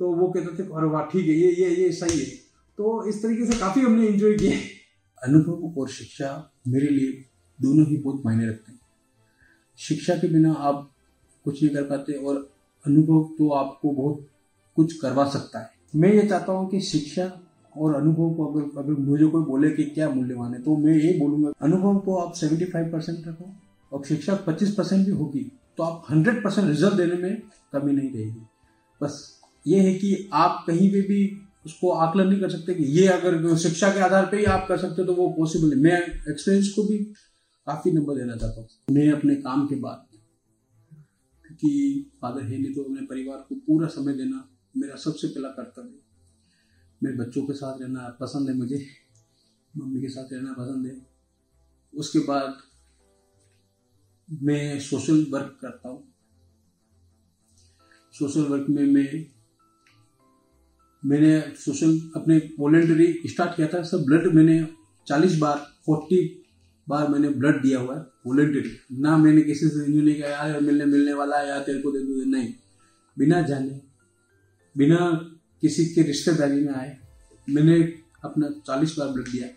तो 0.00 0.12
वो 0.12 0.28
कहते 0.28 0.62
थे, 0.62 0.66
अरे 0.66 0.86
वाह, 0.86 1.04
ठीक 1.04 1.26
है, 1.26 1.34
ये 1.34 1.52
ये 1.52 1.74
ये 1.76 1.92
सही 1.92 2.20
है। 2.20 2.36
तो 2.78 3.06
इस 3.08 3.22
तरीके 3.22 3.46
से 3.46 3.58
काफ़ी 3.58 3.82
हमने 3.82 4.06
इन्जॉय 4.06 4.34
किए 4.34 4.60
अनुभव 5.22 5.80
और 5.80 5.88
शिक्षा 5.88 6.52
मेरे 6.68 6.88
लिए 6.88 7.24
दोनों 7.62 7.86
ही 7.86 7.96
बहुत 7.96 8.22
मायने 8.24 8.48
रखते 8.48 8.72
हैं। 8.72 8.80
शिक्षा 9.78 10.14
के 10.14 10.28
बिना 10.28 10.52
आप 10.52 10.90
कुछ 11.44 11.62
नहीं 11.62 11.74
कर 11.74 11.82
पाते 11.82 12.12
और 12.12 12.36
अनुभव 12.86 13.22
तो 13.38 13.50
आपको 13.50 13.90
बहुत 13.90 14.26
कुछ 14.76 14.92
करवा 14.94 15.28
सकता 15.30 15.58
है। 15.58 15.70
मैं 15.94 16.12
ये 16.12 16.22
चाहता 16.22 16.52
हूँ 16.52 16.68
कि 16.70 16.80
शिक्षा 16.82 17.30
और 17.74 17.94
अनुभव 17.94 18.32
को 18.34 18.46
अगर 18.46 18.80
अभी 18.80 18.94
मुझे 19.02 19.26
कोई 19.26 19.42
बोले 19.44 19.70
कि 19.70 19.84
क्या 19.86 20.08
मूल्यवान 20.10 20.54
है 20.54 20.62
तो 20.62 20.76
मैं 20.76 20.94
ये 20.94 21.12
बोलूँगा, 21.18 21.52
अनुभव 21.62 21.98
को 21.98 22.16
आप 22.16 22.34
75 22.34 22.90
परसेंट 22.92 23.28
रखो 23.28 23.52
और 23.92 24.04
शिक्षा 24.06 24.38
25 24.44 24.70
परसेंट 24.70 25.04
भी 25.06 25.12
होगी 25.12 25.50
तो 25.78 25.82
आप 25.82 26.04
हंड्रेड 26.10 26.42
परसेंट 26.44 26.68
रिज़ल्ट 26.68 26.94
देने 26.94 27.16
में 27.18 27.42
कमी 27.72 27.92
नहीं 27.92 28.10
रहेगी। 28.10 28.46
बस 29.00 29.20
ये 29.66 29.80
है 29.80 29.94
कि 29.94 30.28
आप 30.34 30.64
कहीं 30.66 30.90
पे 30.92 31.00
भी 31.02 31.20
उसको 31.66 31.90
आकलन 31.96 32.28
नहीं 32.28 32.40
कर 32.40 32.50
सकते 32.50 32.74
कि 32.74 32.84
ये 32.92 33.06
अगर 33.08 33.56
शिक्षा 33.58 33.92
के 33.94 34.00
आधार 34.00 34.26
पे 34.26 34.36
ही 34.36 34.44
आप 34.52 34.66
कर 34.68 34.78
सकते 34.78 35.02
हो 35.02 35.06
तो 35.06 35.14
वो 35.14 35.28
पॉसिबल 35.36 35.72
है। 35.72 35.78
मैं 35.80 35.98
एक्सपीरियंस 36.30 36.72
को 36.76 36.82
भी 36.84 36.98
काफ़ी 37.66 37.92
नंबर 37.92 38.14
देना 38.14 38.36
चाहता 38.36 38.60
हूँ। 38.60 38.68
मैं 38.90 39.10
अपने 39.12 39.34
काम 39.36 39.66
के 39.66 39.76
बाद, 39.76 40.06
क्योंकि 41.44 42.10
फादर 42.22 42.42
है 42.42 42.58
नहीं 42.58 42.74
तो 42.74 42.82
अपने 42.82 43.06
परिवार 43.06 43.44
को 43.48 43.54
पूरा 43.56 43.88
समय 43.90 44.14
देना 44.14 44.48
मेरा 44.76 44.96
सबसे 44.96 45.28
पहला 45.28 45.48
कर्तव्य 45.48 45.98
मेरे 47.02 47.16
बच्चों 47.16 47.42
के 47.42 47.52
साथ 47.52 47.80
रहना 47.80 48.18
पसंद 48.20 48.48
है 48.48 48.54
मुझे, 48.56 48.86
मम्मी 49.76 50.00
के 50.00 50.08
साथ 50.08 50.32
रहना 50.32 50.52
पसंद 50.52 50.86
है। 50.86 51.06
उसके 51.94 52.18
बाद 52.18 52.58
मैं 54.42 54.80
सोशल 54.80 55.26
वर्क 55.30 55.58
करता 55.60 55.88
हूँ। 55.88 56.14
सोशल 58.12 58.40
वर्क 58.40 58.66
में 58.70 58.84
मैं, 58.84 59.26
मैंने 61.04 61.40
सोशल 61.56 61.98
अपने 62.16 62.50
वॉलेंटरी 62.60 63.22
स्टार्ट 63.26 63.56
किया 63.56 63.68
था। 63.68 63.82
सब 63.82 64.04
ब्लड 64.04 64.32
मैंने 64.34 64.68
चालीस 65.06 65.38
बार 65.38 65.56
फोर्टी 65.86 66.42
बार 66.88 67.08
मैंने 67.08 67.28
ब्लड 67.28 67.62
दिया 67.62 67.80
हुआ 67.80 67.96
है 67.96 68.02
वॉलेंटरी 68.26 68.70
ना 68.92 69.16
मैंने 69.18 69.42
किसी 69.42 69.68
से 69.68 69.86
नहीं 69.86 70.18
यार 70.18 70.60
मिलने 70.60 70.84
मिलने 70.84 71.12
वाला 71.12 71.38
है 71.38 71.48
या 71.48 71.62
तेरे 71.62 71.82
को 71.82 71.90
दे 71.90 71.98
दूँ, 71.98 72.24
नहीं। 72.24 72.54
बिना 73.18 73.42
जाने 73.42 73.81
बिना 74.76 74.98
किसी 75.62 75.84
के 75.86 76.02
रिश्तेदारी 76.02 76.60
में 76.60 76.72
आए, 76.74 76.96
मैंने 77.48 77.80
अपना 78.24 78.48
चालीस 78.66 78.94
बार 78.98 79.08
ब्लड 79.08 79.28
दिया। 79.28 79.48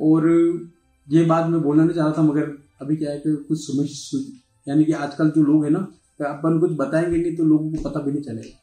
और 0.00 0.28
ये 1.08 1.24
बात 1.24 1.48
मैं 1.50 1.60
बोलना 1.62 1.84
नहीं 1.84 1.94
चाह 1.94 2.06
रहा 2.06 2.14
था, 2.18 2.22
मगर 2.22 2.42
अभी 2.80 2.96
क्या 2.96 3.10
है 3.10 3.18
कि 3.18 3.34
कुछ 3.48 3.58
समझ 3.60 3.88
यानी 4.66 4.84
कि 4.84 4.92
आजकल 4.94 5.30
जो 5.30 5.42
लोग 5.42 5.64
हैं 5.64 5.70
ना 5.70 5.78
अपन 6.20 6.58
कुछ 6.60 6.72
बताएँगे 6.78 7.16
नहीं 7.16 7.36
तो 7.36 7.44
लोगों 7.44 7.70
को 7.72 7.82
पता 7.82 8.00
भी 8.00 8.12
नहीं 8.12 8.22
चलेगा। 8.22 8.58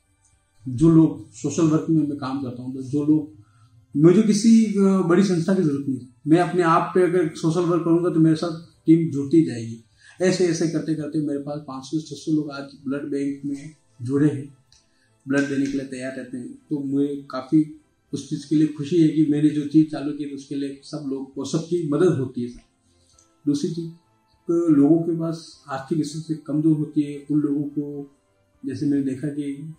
जो 0.66 0.90
लोग 0.90 1.32
सोशल 1.34 1.68
वर्क 1.68 1.86
में 1.90 2.02
मैं 2.04 2.18
काम 2.18 2.42
करता 2.44 2.64
हूँ 2.64 2.74
तो 2.76 2.82
जो 2.84 3.04
लोग 3.06 3.38
मुझे 3.96 4.22
किसी 4.24 4.52
बड़ी 4.78 5.24
संस्था 5.24 5.54
की 5.56 5.62
ज़रूरत 5.62 5.86
नहीं 5.90 6.08
मैं 6.28 6.40
अपने 6.40 6.64
आप 6.64 6.92
पे 6.96 7.04
अगर 7.04 7.28
सोशल 7.36 7.62
वर्क 7.62 7.84
करूँगा 7.84 8.10
तो 8.10 8.20
मेरे 8.20 8.36
साथ 8.36 8.60
टीम 8.86 9.10
जुड़ती 9.12 9.44
जाएगी। 9.46 9.84
ऐसे 10.20 10.48
ऐसे 10.48 10.68
करते 10.70 10.96
करते 10.96 11.20
मेरे 11.28 11.40
पास 11.40 11.64
पाँच 11.68 11.86
सौ 11.86 12.00
छः 12.00 12.16
सौ 12.16 12.32
लोग 12.32 12.52
आज 12.52 12.78
ब्लड 12.88 13.10
बैंक 13.12 13.42
में 13.46 13.76
जुड़े 14.02 14.30
हैं। 14.30 14.48
ब्लड 15.26 15.48
देने 15.50 15.66
के 15.66 15.72
लिए 15.72 15.86
तैयार 15.88 16.16
रहते 16.18 16.38
हैं। 16.38 16.54
तो 16.70 16.80
मुझे 16.82 17.16
काफ़ी 17.32 17.64
उस 18.14 18.30
चीज़ 18.30 18.48
के 18.50 18.56
लिए 18.56 18.68
खुशी 18.76 19.02
है 19.02 19.08
कि 19.10 19.26
मैंने 19.32 19.50
जो 19.52 19.66
चीज़ 19.68 19.88
चालू 19.88 20.12
की, 20.14 20.26
उसके 20.36 20.56
लिए 20.56 20.80
सब 20.84 21.10
लोग 21.10 21.34
को 21.34 21.46
सबकी 21.48 21.88
मदद 21.90 22.18
होती 22.20 22.44
है 22.44 22.68
दूसरी 23.46 23.70
चीज़ 23.72 23.90
तो 24.48 24.68
लोगों 24.70 25.00
के 25.00 25.18
पास 25.18 25.42
आर्थिक 25.70 26.06
स्थिति 26.06 26.42
कमज़ोर 26.46 26.78
होती 26.78 27.02
है। 27.04 27.18
उन 27.32 27.40
लोगों 27.40 27.64
को, 27.70 28.10
जैसे 28.64 28.86
मैंने 28.86 29.04
देखा 29.04 29.28
कि 29.30 29.74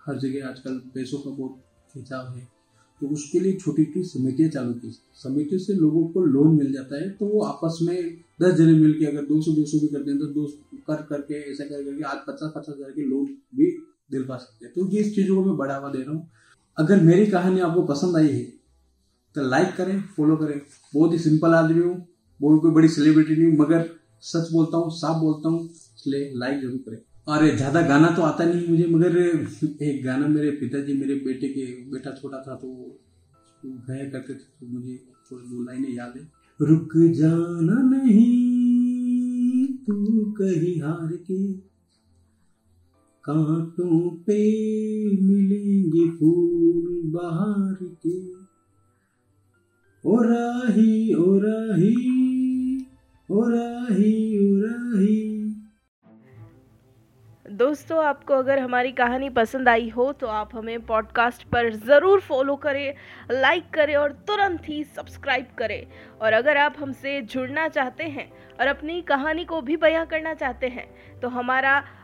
हर 0.00 0.18
जगह 0.18 0.48
आजकल 0.48 0.78
पैसों 0.94 1.18
का 1.18 1.30
बहुत 1.30 1.62
खिंचाव 1.94 2.26
है 2.28 2.48
तो 3.00 3.08
उसके 3.08 3.40
लिए 3.40 3.52
छोटी 3.54 3.84
छोटी 3.84 4.02
समितियाँ 4.04 4.50
चालू 4.50 4.72
की। 4.74 4.90
समितियों 5.14 5.60
से 5.60 5.74
लोगों 5.74 6.02
को 6.08 6.24
लोन 6.26 6.54
मिल 6.56 6.72
जाता 6.72 6.96
है 6.96 7.08
तो 7.12 7.26
वो 7.26 7.40
आपस 7.44 7.78
में 7.82 7.96
दस 8.42 8.54
जने 8.54 8.72
मिल 8.74 8.92
के 8.98 9.06
अगर 9.06 9.24
दो 9.26 9.40
सौ 9.42 9.52
दो 9.52 9.64
सौ 9.66 9.78
भी 9.78 9.88
करते 9.88 10.10
हैं 10.10 10.18
तो 10.18 10.26
दो 10.28 10.46
कर 10.86 11.02
करके, 11.08 11.40
ऐसा 11.50 11.64
कर 11.64 11.82
करके 11.84 12.02
आज 12.04 12.18
पचास 12.28 12.52
पचास 12.56 12.74
हज़ार 12.76 12.90
के 12.90 13.04
लोन 13.04 13.26
भी 13.54 13.70
दिलवा 14.12 14.36
सकते 14.36 14.66
हैं। 14.66 14.72
तो 14.74 14.88
ये 14.90 15.00
इस 15.00 15.14
चीज़ों 15.14 15.36
को 15.36 15.44
मैं 15.44 15.56
बढ़ावा 15.56 15.88
दे 15.90 15.98
रहा 15.98 16.12
हूँ। 16.12 16.28
अगर 16.76 17.00
मेरी 17.02 17.26
कहानी 17.28 17.60
आपको 17.62 17.82
पसंद 17.86 18.16
आई 18.16 18.28
है 18.28 18.44
तो 19.36 19.48
लाइक 19.48 19.74
करें 19.76 20.00
फॉलो 20.16 20.36
करें। 20.36 20.58
बहुत 20.94 21.12
ही 21.12 21.18
सिंपल 21.20 21.54
आदमी 21.54 21.80
हूँ, 21.80 21.94
बहुत 22.40 22.60
कोई 22.62 22.70
बड़ी 22.72 22.88
सेलिब्रिटी 22.90 23.36
नहीं 23.36 23.56
मगर 23.58 23.88
सच 24.22 24.50
बोलता 24.52 24.76
हूँ, 24.76 24.90
साफ़ 24.92 25.18
बोलता 25.18 25.48
हूँ, 25.48 25.68
इसलिए 25.68 26.32
लाइक 26.36 26.60
ज़रूर 26.60 26.78
करें। 26.88 26.98
और 27.28 27.44
ज़्यादा 27.56 27.80
गाना 27.82 28.10
तो 28.10 28.22
आता 28.22 28.44
नहीं 28.44 28.66
मुझे, 28.68 28.86
मगर 28.86 29.16
एक 29.82 30.04
गाना 30.04 30.26
मेरे 30.28 30.50
पिताजी, 30.52 30.92
मेरे 30.94 31.14
बेटे 31.24 31.48
के 31.48 31.64
बेटा 31.90 32.10
छोटा 32.12 32.42
था 32.42 32.54
तो 32.56 32.68
गाया 33.62 34.08
करते 34.10 34.34
थे 34.34 34.38
तो 34.60 34.66
मुझे 34.68 34.96
थोड़ी 35.30 35.44
दो 35.46 35.62
लाइनें 35.64 35.90
याद 35.90 36.14
है। 36.16 36.22
रुक 36.60 36.96
जाना 37.16 37.80
नहीं 37.84 39.66
तू 39.86 39.94
कहीं 40.32 40.80
हार 40.82 41.12
के 41.20 41.42
कांटों 43.24 43.98
पे 44.26 44.36
मिलेंगे 45.22 46.08
फूल 46.10 47.02
बाहर 47.12 47.84
के। 48.06 48.16
ओ 50.04 50.16
राही 50.22 51.14
ओ 51.14 51.38
राही 51.38 51.94
ओ 53.28 53.44
राही 53.48 54.14
ओ 54.38 54.56
राही। 54.62 55.20
दोस्तों, 57.52 58.02
आपको 58.04 58.34
अगर 58.34 58.58
हमारी 58.58 58.92
कहानी 58.92 59.30
पसंद 59.30 59.68
आई 59.68 59.88
हो 59.88 60.12
तो 60.12 60.26
आप 60.26 60.50
हमें 60.54 60.86
पॉडकास्ट 60.86 61.46
पर 61.48 61.72
ज़रूर 61.76 62.20
फॉलो 62.20 62.56
करें 62.56 62.94
लाइक 63.32 63.70
करें 63.74 63.96
और 63.96 64.12
तुरंत 64.28 64.68
ही 64.68 64.82
सब्सक्राइब 64.86 65.54
करें। 65.58 65.86
और 66.22 66.32
अगर 66.32 66.56
आप 66.56 66.74
हमसे 66.78 67.20
जुड़ना 67.22 67.68
चाहते 67.68 68.04
हैं 68.04 68.30
और 68.60 68.66
अपनी 68.66 69.00
कहानी 69.08 69.44
को 69.44 69.60
भी 69.62 69.76
बयां 69.78 70.06
करना 70.06 70.34
चाहते 70.34 70.68
हैं 70.68 70.88
तो 71.20 71.28
हमारा 71.30 71.82